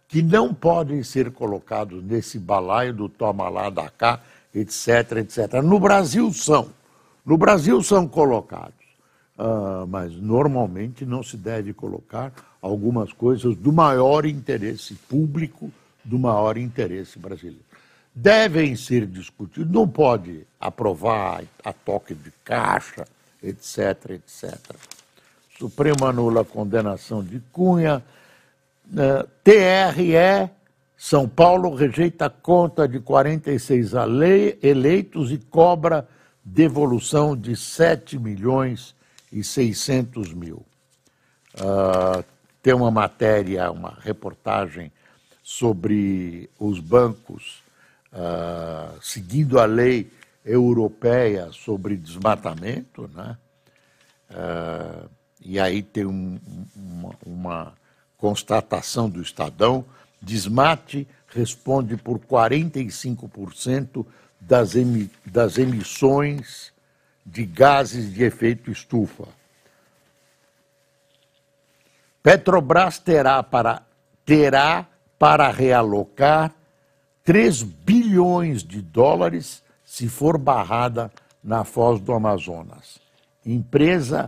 que 0.07 0.23
não 0.23 0.53
podem 0.53 1.03
ser 1.03 1.31
colocados 1.33 2.05
nesse 2.05 2.39
balaio 2.39 2.93
do 2.93 3.09
toma 3.09 3.49
lá, 3.49 3.71
da 3.71 3.89
cá, 3.89 4.21
etc, 4.55 5.13
etc. 5.17 5.63
No 5.65 5.81
Brasil 5.81 6.31
são. 6.31 6.69
No 7.25 7.39
Brasil 7.39 7.83
são 7.83 8.07
colocados. 8.07 8.75
Uh, 9.39 9.87
mas 9.87 10.15
normalmente 10.15 11.07
não 11.07 11.23
se 11.23 11.37
deve 11.39 11.73
colocar 11.73 12.33
algumas 12.61 13.13
coisas 13.13 13.57
do 13.57 13.73
maior 13.73 14.27
interesse 14.27 14.95
público, 14.95 15.71
do 16.05 16.19
maior 16.19 16.59
interesse 16.59 17.19
brasileiro. 17.19 17.66
Devem 18.19 18.75
ser 18.75 19.05
discutidos, 19.05 19.71
não 19.71 19.87
pode 19.87 20.47
aprovar 20.59 21.45
a 21.63 21.71
toque 21.71 22.15
de 22.15 22.33
caixa, 22.43 23.07
etc, 23.43 24.13
etc. 24.13 24.59
Supremo 25.59 26.07
anula 26.07 26.41
a 26.41 26.45
condenação 26.45 27.23
de 27.23 27.41
Cunha. 27.53 28.03
Uh, 28.87 29.29
TRE, 29.45 30.51
São 30.97 31.29
Paulo 31.29 31.75
rejeita 31.75 32.31
conta 32.31 32.89
de 32.89 33.01
46 33.01 33.93
eleitos 34.63 35.31
e 35.31 35.37
cobra 35.37 36.09
devolução 36.43 37.37
de 37.37 37.55
7 37.55 38.19
milhões 38.19 38.95
e 39.31 39.45
600 39.45 40.33
mil. 40.33 40.65
Uh, 41.55 42.25
tem 42.63 42.73
uma 42.73 42.91
matéria, 42.91 43.71
uma 43.71 43.99
reportagem 44.01 44.91
sobre 45.43 46.49
os 46.59 46.81
bancos 46.81 47.66
uh, 48.17 48.99
seguindo 49.03 49.61
a 49.61 49.67
lei 49.67 50.11
europeia 50.45 51.53
sobre 51.53 51.97
desmatamento, 51.97 53.09
né? 53.15 53.37
Uh, 54.31 55.09
e 55.41 55.61
aí 55.61 55.83
tem 55.83 56.07
um, 56.07 56.41
uma, 56.75 57.15
uma 57.25 57.75
constatação 58.17 59.09
do 59.09 59.21
Estadão: 59.21 59.85
desmate 60.21 61.07
responde 61.29 61.97
por 61.97 62.19
45% 62.19 64.07
das, 64.41 64.75
emi, 64.75 65.11
das 65.25 65.59
emissões 65.59 66.73
de 67.25 67.45
gases 67.45 68.13
de 68.13 68.25
efeito 68.25 68.71
estufa. 68.71 69.29
Petrobras 72.23 72.99
terá 72.99 73.43
para, 73.43 73.83
terá 74.25 74.87
para 75.19 75.51
realocar 75.51 76.56
3 77.27 77.65
bilhões 77.65 78.63
de 78.63 78.81
dólares 78.81 79.61
se 79.85 80.09
for 80.09 80.39
barrada 80.39 81.11
na 81.43 81.65
foz 81.65 82.01
do 82.01 82.13
Amazonas. 82.13 83.01
Empresa 83.45 84.27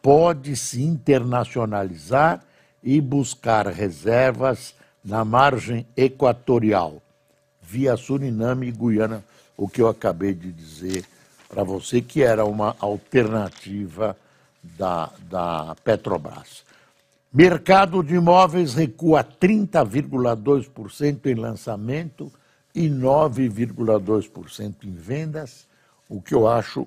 pode 0.00 0.56
se 0.56 0.82
internacionalizar 0.82 2.42
e 2.82 3.02
buscar 3.02 3.66
reservas 3.66 4.74
na 5.04 5.26
margem 5.26 5.86
equatorial, 5.94 7.02
via 7.60 7.98
Suriname 7.98 8.68
e 8.68 8.72
Guiana, 8.72 9.22
o 9.54 9.68
que 9.68 9.82
eu 9.82 9.88
acabei 9.88 10.32
de 10.32 10.50
dizer 10.50 11.04
para 11.50 11.62
você, 11.62 12.00
que 12.00 12.22
era 12.22 12.46
uma 12.46 12.74
alternativa 12.80 14.16
da, 14.62 15.10
da 15.28 15.76
Petrobras. 15.84 16.64
Mercado 17.32 18.02
de 18.02 18.14
imóveis 18.14 18.74
recua 18.74 19.22
30,2% 19.22 21.26
em 21.26 21.34
lançamento 21.34 22.32
e 22.74 22.88
9,2% 22.88 24.84
em 24.84 24.92
vendas, 24.92 25.66
o 26.08 26.22
que 26.22 26.34
eu 26.34 26.48
acho 26.48 26.86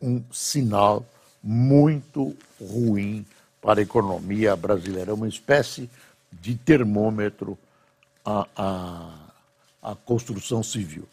um 0.00 0.22
sinal 0.30 1.04
muito 1.42 2.36
ruim 2.60 3.26
para 3.60 3.80
a 3.80 3.82
economia 3.82 4.54
brasileira. 4.54 5.10
É 5.10 5.14
uma 5.14 5.28
espécie 5.28 5.90
de 6.30 6.54
termômetro 6.56 7.58
à, 8.24 8.46
construção 10.04 10.62
civil. 10.62 11.08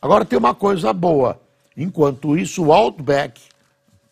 Agora 0.00 0.24
tem 0.24 0.38
uma 0.38 0.54
coisa 0.54 0.92
boa 0.92 1.40
Enquanto 1.76 2.36
isso, 2.36 2.64
o 2.64 2.72
Outback, 2.72 3.40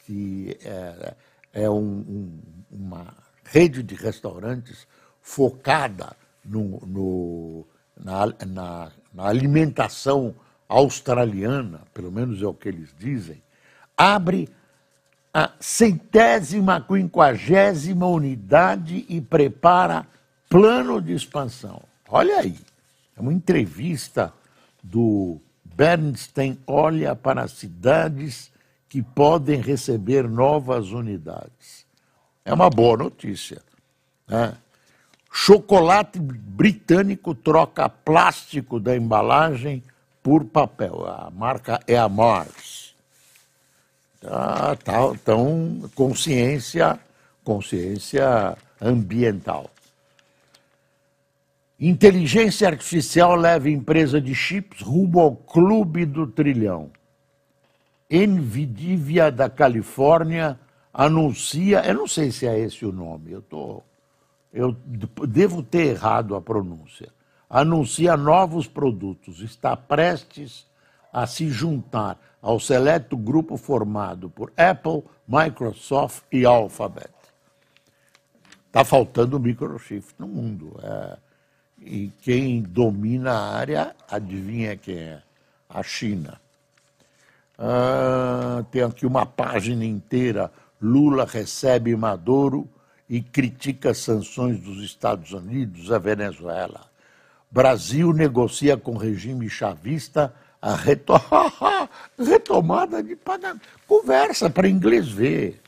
que 0.07 0.57
é, 0.65 1.15
é 1.53 1.71
um, 1.71 1.83
um, 1.83 2.39
uma 2.71 3.13
rede 3.51 3.83
de 3.83 3.95
restaurantes 3.95 4.87
focada 5.21 6.17
no, 6.45 6.81
no, 6.87 7.67
na, 7.97 8.27
na, 8.47 8.93
na 9.13 9.27
alimentação 9.27 10.35
australiana, 10.69 11.81
pelo 11.95 12.13
menos 12.13 12.43
é 12.43 12.47
o 12.47 12.55
que 12.55 12.69
eles 12.69 12.95
dizem, 12.99 13.43
abre 13.97 14.49
a 15.33 15.51
centésima 15.61 16.81
quinquagésima 16.81 18.07
unidade 18.07 19.07
e 19.09 19.21
prepara 19.21 20.07
plano 20.49 21.01
de 21.01 21.13
expansão. 21.13 21.83
Olha 22.09 22.39
aí, 22.41 22.57
é 23.17 23.21
uma 23.21 23.33
entrevista 23.33 24.33
do 24.83 25.41
Bernstein 25.65 26.59
olha 26.67 27.15
para 27.15 27.47
cidades 27.47 28.51
que 28.89 29.03
podem 29.03 29.61
receber 29.61 30.29
novas 30.29 30.91
unidades. 30.91 31.88
É 32.49 32.55
uma 32.55 32.71
boa 32.71 32.97
notícia. 32.97 33.61
Né? 34.27 34.55
Chocolate 35.31 36.19
britânico 36.19 37.35
troca 37.35 37.91
plástico 37.91 38.81
da 38.81 38.97
embalagem 38.97 39.83
por 40.23 40.47
papel. 40.47 41.07
A 41.07 41.31
marca 41.31 41.79
é 41.87 41.99
a 41.99 42.09
Mars. 42.09 42.95
Ah, 44.25 44.75
tá, 44.83 44.95
então, 45.13 45.91
consciência, 45.95 46.99
consciência 47.45 48.57
ambiental. 48.81 49.71
Inteligência 51.79 52.67
artificial 52.67 53.37
leva 53.37 53.69
empresa 53.69 54.19
de 54.19 54.35
chips 54.35 54.81
rumo 54.81 55.21
ao 55.21 55.37
clube 55.37 56.07
do 56.07 56.27
trilhão. 56.27 56.91
Nvidia 58.11 59.31
da 59.31 59.51
Califórnia 59.51 60.59
anuncia, 60.99 61.87
eu 61.87 61.95
não 61.95 62.09
sei 62.09 62.33
se 62.33 62.45
é 62.45 62.59
esse 62.59 62.85
o 62.85 62.91
nome, 62.91 63.31
eu 63.31 63.41
tô, 63.41 63.81
eu 64.53 64.73
devo 65.29 65.63
ter 65.63 65.95
errado 65.95 66.35
a 66.35 66.41
pronúncia. 66.41 67.09
Anuncia 67.49 68.17
novos 68.17 68.67
produtos, 68.67 69.41
está 69.41 69.77
prestes 69.77 70.67
a 71.13 71.25
se 71.25 71.49
juntar 71.51 72.19
ao 72.43 72.59
seleto 72.59 73.17
grupo 73.17 73.57
formado 73.57 74.29
por 74.29 74.53
Apple, 74.57 75.05
Microsoft 75.27 76.25
e 76.33 76.45
Alphabet. 76.45 77.15
Está 78.67 78.85
faltando 78.85 79.39
microchip 79.39 80.05
no 80.19 80.27
mundo. 80.27 80.81
É, 80.83 81.17
e 81.81 82.13
quem 82.21 82.61
domina 82.61 83.33
a 83.33 83.57
área, 83.57 83.97
adivinha 84.11 84.77
quem 84.77 84.99
é? 84.99 85.23
A 85.69 85.81
China. 85.83 86.41
Ah, 87.57 88.65
tem 88.71 88.83
aqui 88.83 89.07
uma 89.07 89.25
página 89.25 89.85
inteira. 89.85 90.51
Lula 90.81 91.25
recebe 91.25 91.95
Maduro 91.97 92.69
e 93.09 93.21
critica 93.21 93.95
sanções 93.95 94.59
dos 94.61 94.83
Estados 94.83 95.33
Unidos 95.33 95.91
à 95.91 95.99
Venezuela. 95.99 96.83
Brasil 97.51 98.13
negocia 98.13 98.77
com 98.77 98.97
regime 98.97 99.49
chavista 99.49 100.35
a 100.61 100.75
retomada 102.19 103.03
de 103.03 103.17
pagamento. 103.17 103.67
Conversa 103.87 104.51
para 104.51 104.69
inglês 104.69 105.09
ver. 105.09 105.61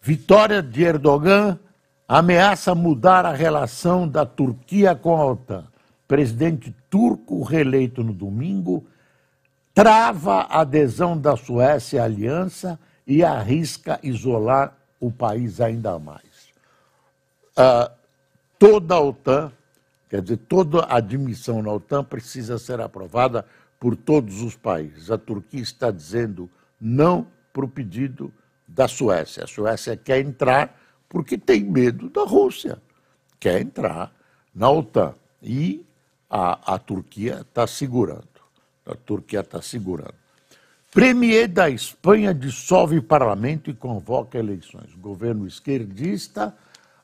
Vitória 0.00 0.62
de 0.62 0.82
Erdogan 0.82 1.58
ameaça 2.06 2.74
mudar 2.74 3.26
a 3.26 3.32
relação 3.32 4.08
da 4.08 4.24
Turquia 4.24 4.94
com 4.94 5.16
a 5.16 5.26
OTAN. 5.26 5.66
Presidente 6.06 6.74
turco 6.88 7.42
reeleito 7.42 8.02
no 8.02 8.12
domingo 8.12 8.86
trava 9.74 10.40
a 10.40 10.62
adesão 10.62 11.18
da 11.18 11.36
Suécia 11.36 12.02
à 12.02 12.04
aliança 12.04 12.78
e 13.08 13.24
arrisca 13.24 13.98
isolar 14.02 14.76
o 15.00 15.10
país 15.10 15.62
ainda 15.62 15.98
mais. 15.98 16.52
Uh, 17.56 17.90
toda 18.58 18.94
a 18.94 19.00
OTAN, 19.00 19.50
quer 20.10 20.20
dizer, 20.20 20.36
toda 20.36 20.84
admissão 20.84 21.62
na 21.62 21.72
OTAN 21.72 22.04
precisa 22.04 22.58
ser 22.58 22.82
aprovada 22.82 23.46
por 23.80 23.96
todos 23.96 24.42
os 24.42 24.54
países. 24.54 25.10
A 25.10 25.16
Turquia 25.16 25.62
está 25.62 25.90
dizendo 25.90 26.50
não 26.78 27.26
para 27.50 27.64
o 27.64 27.68
pedido 27.68 28.30
da 28.66 28.86
Suécia. 28.86 29.44
A 29.44 29.46
Suécia 29.46 29.96
quer 29.96 30.20
entrar 30.20 30.78
porque 31.08 31.38
tem 31.38 31.64
medo 31.64 32.10
da 32.10 32.24
Rússia, 32.24 32.78
quer 33.40 33.62
entrar 33.62 34.12
na 34.54 34.70
OTAN. 34.70 35.14
E 35.42 35.82
a, 36.28 36.74
a 36.74 36.78
Turquia 36.78 37.40
está 37.40 37.66
segurando. 37.66 38.28
A 38.84 38.94
Turquia 38.94 39.40
está 39.40 39.62
segurando. 39.62 40.27
Premier 40.90 41.46
da 41.46 41.68
Espanha 41.68 42.32
dissolve 42.32 43.00
parlamento 43.00 43.70
e 43.70 43.74
convoca 43.74 44.38
eleições. 44.38 44.94
Governo 44.96 45.46
esquerdista, 45.46 46.56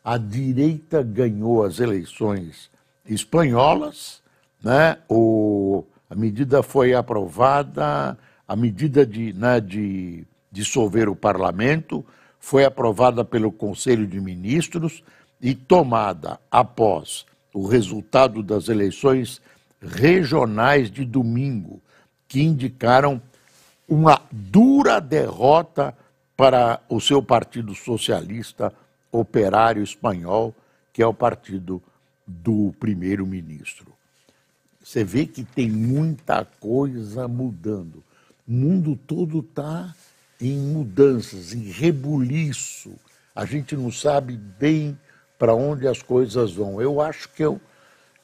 a 0.02 0.16
direita 0.16 1.02
ganhou 1.02 1.62
as 1.62 1.80
eleições 1.80 2.70
espanholas, 3.06 4.22
né? 4.62 4.96
O, 5.08 5.84
a 6.08 6.14
medida 6.14 6.62
foi 6.62 6.94
aprovada, 6.94 8.16
a 8.48 8.56
medida 8.56 9.04
de, 9.04 9.34
né, 9.34 9.60
de 9.60 10.24
dissolver 10.50 11.08
o 11.08 11.16
parlamento 11.16 12.04
foi 12.40 12.64
aprovada 12.64 13.24
pelo 13.24 13.52
Conselho 13.52 14.06
de 14.06 14.20
Ministros 14.20 15.02
e 15.40 15.54
tomada 15.54 16.38
após 16.50 17.26
o 17.52 17.66
resultado 17.66 18.42
das 18.42 18.68
eleições 18.68 19.42
regionais 19.80 20.90
de 20.90 21.04
domingo, 21.04 21.82
que 22.26 22.42
indicaram 22.42 23.20
uma 23.88 24.20
dura 24.30 25.00
derrota 25.00 25.96
para 26.36 26.80
o 26.88 27.00
seu 27.00 27.22
Partido 27.22 27.74
Socialista 27.74 28.72
Operário 29.12 29.82
Espanhol, 29.82 30.54
que 30.92 31.02
é 31.02 31.06
o 31.06 31.14
partido 31.14 31.82
do 32.26 32.74
primeiro-ministro. 32.80 33.92
Você 34.82 35.04
vê 35.04 35.26
que 35.26 35.44
tem 35.44 35.70
muita 35.70 36.44
coisa 36.44 37.28
mudando. 37.28 38.02
O 38.46 38.52
mundo 38.52 38.96
todo 39.06 39.40
está 39.40 39.94
em 40.40 40.58
mudanças, 40.58 41.54
em 41.54 41.70
rebuliço. 41.70 42.92
A 43.34 43.44
gente 43.44 43.76
não 43.76 43.90
sabe 43.90 44.36
bem 44.36 44.98
para 45.38 45.54
onde 45.54 45.88
as 45.88 46.02
coisas 46.02 46.52
vão. 46.52 46.80
Eu 46.80 47.00
acho 47.00 47.28
que 47.30 47.42
é 47.42 47.48
um, 47.48 47.60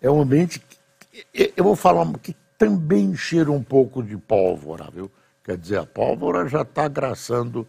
é 0.02 0.10
um 0.10 0.20
ambiente. 0.20 0.60
Que, 0.60 1.52
eu 1.56 1.64
vou 1.64 1.76
falar 1.76 2.06
que 2.18 2.36
também 2.58 3.16
cheira 3.16 3.50
um 3.50 3.62
pouco 3.62 4.02
de 4.02 4.16
pólvora, 4.16 4.90
viu? 4.92 5.10
Quer 5.44 5.56
dizer, 5.56 5.78
a 5.78 5.86
pólvora 5.86 6.48
já 6.48 6.62
está 6.62 6.86
graçando 6.88 7.66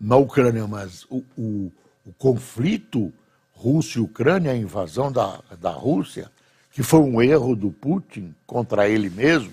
na 0.00 0.16
Ucrânia, 0.16 0.66
mas 0.66 1.04
o, 1.04 1.24
o, 1.36 1.72
o 2.04 2.12
conflito 2.18 3.12
Rússia-Ucrânia, 3.52 4.52
a 4.52 4.56
invasão 4.56 5.10
da, 5.10 5.40
da 5.58 5.70
Rússia, 5.70 6.30
que 6.70 6.82
foi 6.82 7.00
um 7.00 7.22
erro 7.22 7.54
do 7.54 7.70
Putin 7.70 8.34
contra 8.46 8.88
ele 8.88 9.08
mesmo, 9.08 9.52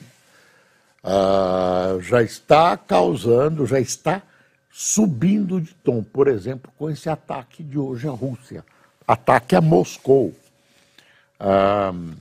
uh, 1.03 2.01
já 2.01 2.21
está 2.21 2.75
causando, 2.75 3.65
já 3.65 3.79
está 3.79 4.21
subindo 4.71 5.61
de 5.61 5.73
tom. 5.75 6.03
Por 6.03 6.27
exemplo, 6.27 6.71
com 6.77 6.89
esse 6.89 7.09
ataque 7.09 7.63
de 7.63 7.77
hoje 7.77 8.07
à 8.07 8.11
Rússia 8.11 8.65
ataque 9.07 9.55
a 9.55 9.61
Moscou. 9.61 10.33
Uh, 11.39 12.15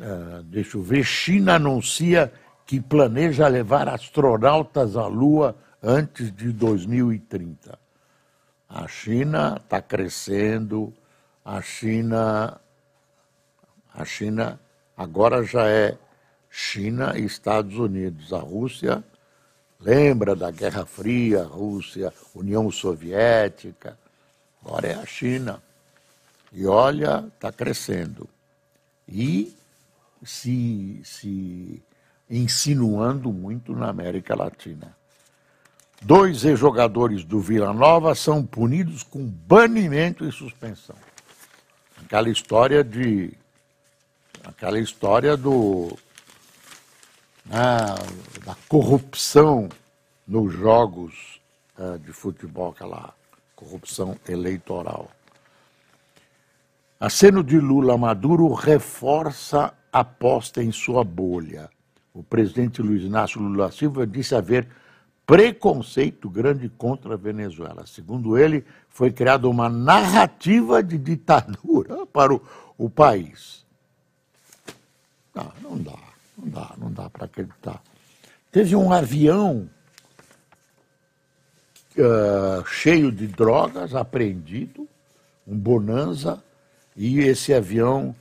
uh, 0.00 0.42
deixa 0.44 0.76
eu 0.76 0.82
ver, 0.82 1.04
China 1.04 1.56
anuncia 1.56 2.32
que 2.66 2.80
planeja 2.80 3.46
levar 3.46 3.88
astronautas 3.88 4.96
à 4.96 5.06
Lua 5.06 5.56
antes 5.82 6.34
de 6.34 6.52
2030. 6.52 7.78
A 8.68 8.88
China 8.88 9.60
está 9.62 9.80
crescendo, 9.80 10.92
a 11.44 11.62
China, 11.62 12.60
a 13.94 14.04
China 14.04 14.58
agora 14.96 15.44
já 15.44 15.68
é 15.68 15.96
China 16.50 17.16
e 17.16 17.24
Estados 17.24 17.78
Unidos. 17.78 18.32
A 18.32 18.40
Rússia 18.40 19.04
lembra 19.78 20.34
da 20.34 20.50
Guerra 20.50 20.84
Fria, 20.84 21.44
Rússia, 21.44 22.12
União 22.34 22.68
Soviética, 22.72 23.96
agora 24.60 24.88
é 24.88 24.94
a 24.94 25.06
China. 25.06 25.62
E 26.52 26.66
olha, 26.66 27.24
está 27.32 27.52
crescendo. 27.52 28.28
E 29.08 29.54
se, 30.24 31.00
se 31.04 31.80
insinuando 32.28 33.32
muito 33.32 33.74
na 33.74 33.88
América 33.88 34.34
Latina. 34.34 34.96
Dois 36.02 36.44
ex-jogadores 36.44 37.24
do 37.24 37.40
Vila 37.40 37.72
Nova 37.72 38.14
são 38.14 38.44
punidos 38.44 39.02
com 39.02 39.24
banimento 39.24 40.26
e 40.26 40.32
suspensão. 40.32 40.96
Aquela 42.04 42.28
história 42.28 42.84
de. 42.84 43.32
aquela 44.44 44.78
história 44.78 45.36
do. 45.36 45.96
Né, 47.46 47.60
da 48.44 48.56
corrupção 48.68 49.68
nos 50.26 50.52
jogos 50.52 51.40
uh, 51.78 51.98
de 51.98 52.12
futebol, 52.12 52.70
aquela 52.70 53.14
corrupção 53.54 54.18
eleitoral. 54.28 55.10
Aceno 56.98 57.42
de 57.42 57.58
Lula 57.58 57.96
Maduro 57.96 58.52
reforça 58.52 59.72
a 59.92 60.00
aposta 60.00 60.62
em 60.62 60.72
sua 60.72 61.04
bolha 61.04 61.70
o 62.16 62.22
presidente 62.22 62.80
Luiz 62.80 63.02
Inácio 63.02 63.38
Lula 63.42 63.70
Silva 63.70 64.06
disse 64.06 64.34
haver 64.34 64.66
preconceito 65.26 66.30
grande 66.30 66.66
contra 66.70 67.12
a 67.12 67.16
Venezuela. 67.16 67.86
Segundo 67.86 68.38
ele, 68.38 68.64
foi 68.88 69.12
criada 69.12 69.46
uma 69.46 69.68
narrativa 69.68 70.82
de 70.82 70.96
ditadura 70.96 72.06
para 72.10 72.32
o, 72.32 72.42
o 72.78 72.88
país. 72.88 73.66
Não, 75.34 75.52
não 75.60 75.78
dá, 75.78 75.98
não 76.38 76.48
dá, 76.48 76.74
não 76.78 76.92
dá 76.92 77.10
para 77.10 77.26
acreditar. 77.26 77.82
Teve 78.50 78.74
um 78.74 78.90
avião 78.90 79.68
uh, 81.98 82.66
cheio 82.66 83.12
de 83.12 83.26
drogas 83.26 83.94
apreendido, 83.94 84.88
um 85.46 85.54
Bonanza, 85.54 86.42
e 86.96 87.18
esse 87.18 87.52
avião 87.52 88.16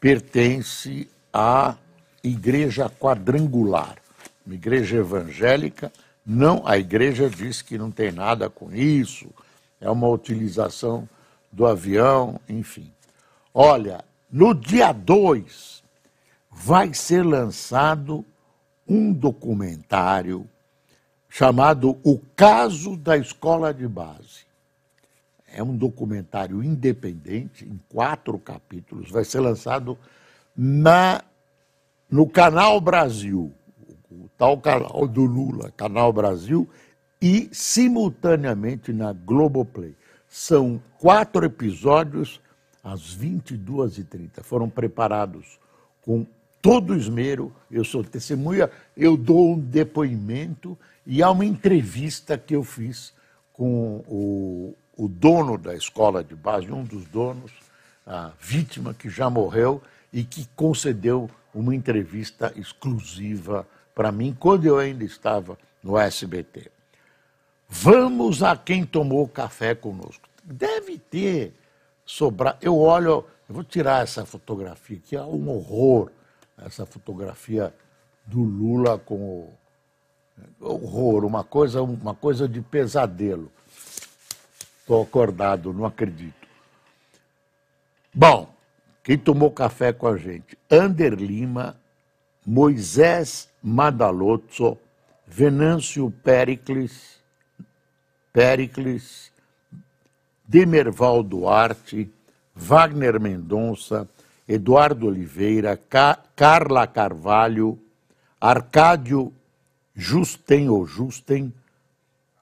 pertence 0.00 1.08
a 1.32 1.76
igreja 2.28 2.88
quadrangular, 2.88 3.96
uma 4.44 4.54
igreja 4.54 4.96
evangélica. 4.96 5.92
Não, 6.24 6.66
a 6.66 6.76
igreja 6.76 7.30
diz 7.30 7.62
que 7.62 7.78
não 7.78 7.90
tem 7.90 8.10
nada 8.10 8.50
com 8.50 8.72
isso, 8.72 9.28
é 9.80 9.88
uma 9.88 10.08
utilização 10.08 11.08
do 11.52 11.66
avião, 11.66 12.40
enfim. 12.48 12.90
Olha, 13.54 14.04
no 14.30 14.54
dia 14.54 14.92
2 14.92 15.82
vai 16.50 16.92
ser 16.92 17.22
lançado 17.22 18.24
um 18.88 19.12
documentário 19.12 20.48
chamado 21.28 21.98
O 22.02 22.18
Caso 22.34 22.96
da 22.96 23.16
Escola 23.16 23.72
de 23.72 23.86
Base. 23.86 24.46
É 25.52 25.62
um 25.62 25.76
documentário 25.76 26.62
independente, 26.62 27.64
em 27.64 27.80
quatro 27.88 28.38
capítulos, 28.38 29.10
vai 29.10 29.24
ser 29.24 29.40
lançado 29.40 29.98
na 30.56 31.22
no 32.10 32.26
Canal 32.28 32.80
Brasil, 32.80 33.52
o 34.10 34.28
tal 34.36 34.58
canal 34.58 35.06
do 35.06 35.22
Lula, 35.22 35.72
Canal 35.76 36.12
Brasil, 36.12 36.68
e 37.20 37.48
simultaneamente 37.52 38.92
na 38.92 39.12
Globoplay. 39.12 39.94
São 40.28 40.80
quatro 40.98 41.44
episódios 41.44 42.40
às 42.82 43.16
22h30. 43.16 44.42
Foram 44.42 44.68
preparados 44.68 45.58
com 46.02 46.26
todo 46.60 46.94
esmero. 46.94 47.52
Eu 47.70 47.84
sou 47.84 48.04
testemunha, 48.04 48.70
eu 48.96 49.16
dou 49.16 49.52
um 49.52 49.58
depoimento 49.58 50.78
e 51.06 51.22
há 51.22 51.30
uma 51.30 51.44
entrevista 51.44 52.36
que 52.36 52.54
eu 52.54 52.62
fiz 52.62 53.12
com 53.52 54.04
o, 54.06 54.74
o 54.96 55.08
dono 55.08 55.56
da 55.56 55.74
escola 55.74 56.22
de 56.22 56.34
base, 56.34 56.70
um 56.70 56.84
dos 56.84 57.06
donos, 57.06 57.52
a 58.06 58.30
vítima 58.38 58.94
que 58.94 59.08
já 59.08 59.30
morreu 59.30 59.82
e 60.12 60.22
que 60.22 60.46
concedeu 60.54 61.30
uma 61.56 61.74
entrevista 61.74 62.52
exclusiva 62.54 63.66
para 63.94 64.12
mim, 64.12 64.36
quando 64.38 64.66
eu 64.66 64.78
ainda 64.78 65.04
estava 65.04 65.58
no 65.82 65.96
SBT. 65.96 66.70
Vamos 67.66 68.42
a 68.42 68.54
quem 68.54 68.84
tomou 68.84 69.26
café 69.26 69.74
conosco. 69.74 70.28
Deve 70.44 70.98
ter 70.98 71.54
sobrar. 72.04 72.58
Eu 72.60 72.78
olho, 72.78 73.24
eu 73.48 73.54
vou 73.54 73.64
tirar 73.64 74.02
essa 74.02 74.26
fotografia 74.26 74.98
aqui, 74.98 75.16
é 75.16 75.22
um 75.22 75.48
horror. 75.48 76.10
Essa 76.58 76.84
fotografia 76.84 77.74
do 78.24 78.42
Lula 78.42 78.98
com 78.98 79.14
o 79.14 79.54
horror, 80.60 81.24
uma 81.24 81.42
coisa, 81.42 81.82
uma 81.82 82.14
coisa 82.14 82.46
de 82.46 82.60
pesadelo. 82.60 83.50
Estou 84.80 85.02
acordado, 85.02 85.72
não 85.72 85.84
acredito. 85.84 86.46
Bom, 88.14 88.55
quem 89.06 89.16
tomou 89.16 89.52
café 89.52 89.92
com 89.92 90.08
a 90.08 90.16
gente? 90.16 90.58
Ander 90.68 91.14
Lima, 91.14 91.76
Moisés 92.44 93.48
Madalozzo, 93.62 94.76
Venâncio 95.24 96.10
Pericles, 96.24 97.20
Pericles, 98.32 99.30
Demerval 100.44 101.22
Duarte, 101.22 102.12
Wagner 102.52 103.20
Mendonça, 103.20 104.08
Eduardo 104.48 105.06
Oliveira, 105.06 105.76
Ca 105.76 106.18
Carla 106.34 106.84
Carvalho, 106.84 107.78
Arcádio 108.40 109.32
Justen 109.94 110.68
ou 110.68 110.84
Justen, 110.84 111.54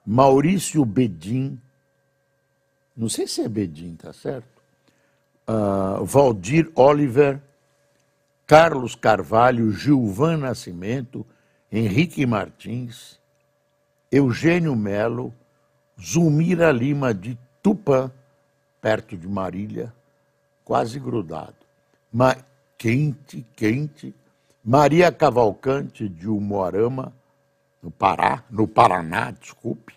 Maurício 0.03 0.83
Bedim, 0.83 1.61
não 2.97 3.07
sei 3.07 3.27
se 3.27 3.41
é 3.41 3.47
Bedim, 3.47 3.95
tá 3.95 4.11
certo? 4.11 4.54
Uh, 5.47 6.03
Valdir 6.03 6.71
Oliver, 6.75 7.41
Carlos 8.47 8.95
Carvalho, 8.95 9.71
Gilvan 9.71 10.37
Nascimento, 10.37 11.25
Henrique 11.71 12.25
Martins, 12.25 13.19
Eugênio 14.11 14.75
Melo, 14.75 15.33
Zulmira 15.99 16.71
Lima 16.71 17.13
de 17.13 17.37
Tupã, 17.61 18.11
perto 18.81 19.17
de 19.17 19.27
Marília, 19.27 19.93
quase 20.63 20.99
grudado. 20.99 21.55
Mas 22.11 22.37
quente, 22.77 23.45
quente. 23.55 24.13
Maria 24.63 25.11
Cavalcante 25.11 26.09
de 26.09 26.27
Umuarama, 26.27 27.13
no 27.81 27.91
Pará, 27.91 28.43
no 28.49 28.67
Paraná, 28.67 29.31
desculpe. 29.31 29.93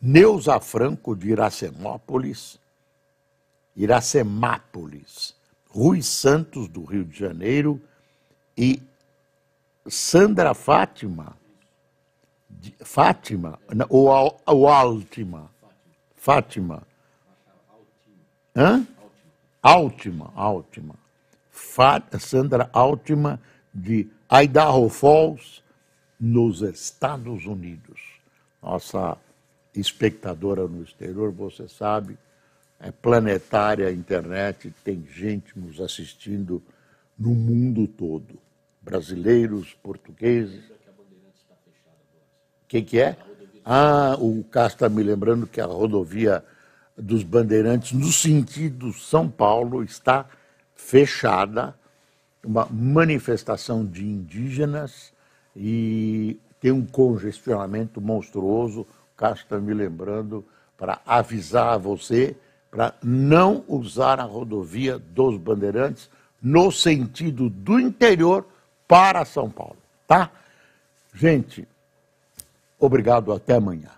Neuza 0.00 0.58
Franco 0.60 1.14
de 1.14 1.30
Iracemápolis, 1.30 2.58
Iracemápolis, 3.76 5.34
Rui 5.68 6.02
Santos 6.02 6.66
do 6.68 6.84
Rio 6.84 7.04
de 7.04 7.18
Janeiro 7.18 7.80
e 8.56 8.82
Sandra 9.86 10.54
Fátima, 10.54 11.36
de, 12.48 12.74
Fátima, 12.80 13.58
ou, 13.90 14.68
Altima, 14.68 15.50
Fátima. 16.16 16.82
Hã? 18.56 18.86
Altima, 19.62 20.32
Altima. 20.34 20.94
Sandra 22.18 22.70
Altima, 22.72 23.40
de 23.72 24.08
Idaho 24.30 24.88
Falls, 24.88 25.62
nos 26.18 26.62
Estados 26.62 27.44
Unidos. 27.44 28.00
Nossa 28.62 29.18
espectadora 29.74 30.66
no 30.66 30.82
exterior, 30.82 31.30
você 31.30 31.68
sabe, 31.68 32.18
planetária 33.00 33.88
a 33.88 33.92
internet, 33.92 34.72
tem 34.84 35.04
gente 35.10 35.58
nos 35.58 35.80
assistindo 35.80 36.62
no 37.18 37.34
mundo 37.34 37.86
todo. 37.86 38.38
Brasileiros, 38.82 39.74
portugueses. 39.82 40.64
O 42.64 42.68
que, 42.68 42.82
que 42.82 43.00
é? 43.00 43.16
Ah, 43.64 44.16
o 44.20 44.44
Cássio 44.44 44.76
está 44.76 44.88
me 44.88 45.02
lembrando 45.02 45.46
que 45.46 45.60
a 45.60 45.66
rodovia 45.66 46.44
dos 46.96 47.22
Bandeirantes, 47.22 47.92
no 47.92 48.12
sentido 48.12 48.92
São 48.92 49.28
Paulo, 49.28 49.82
está 49.82 50.26
fechada. 50.74 51.74
Uma 52.44 52.66
manifestação 52.70 53.84
de 53.84 54.04
indígenas 54.04 55.12
e 55.54 56.38
tem 56.60 56.70
um 56.70 56.86
congestionamento 56.86 58.00
monstruoso. 58.00 58.82
O 58.82 59.16
Cássio 59.16 59.44
está 59.44 59.58
me 59.58 59.74
lembrando 59.74 60.44
para 60.76 61.00
avisar 61.04 61.74
a 61.74 61.78
você 61.78 62.36
para 62.76 62.92
não 63.02 63.64
usar 63.66 64.20
a 64.20 64.24
rodovia 64.24 64.98
dos 64.98 65.38
Bandeirantes 65.38 66.10
no 66.42 66.70
sentido 66.70 67.48
do 67.48 67.80
interior 67.80 68.46
para 68.86 69.24
São 69.24 69.48
Paulo, 69.48 69.78
tá? 70.06 70.30
Gente, 71.14 71.66
obrigado, 72.78 73.32
até 73.32 73.54
amanhã. 73.54 73.88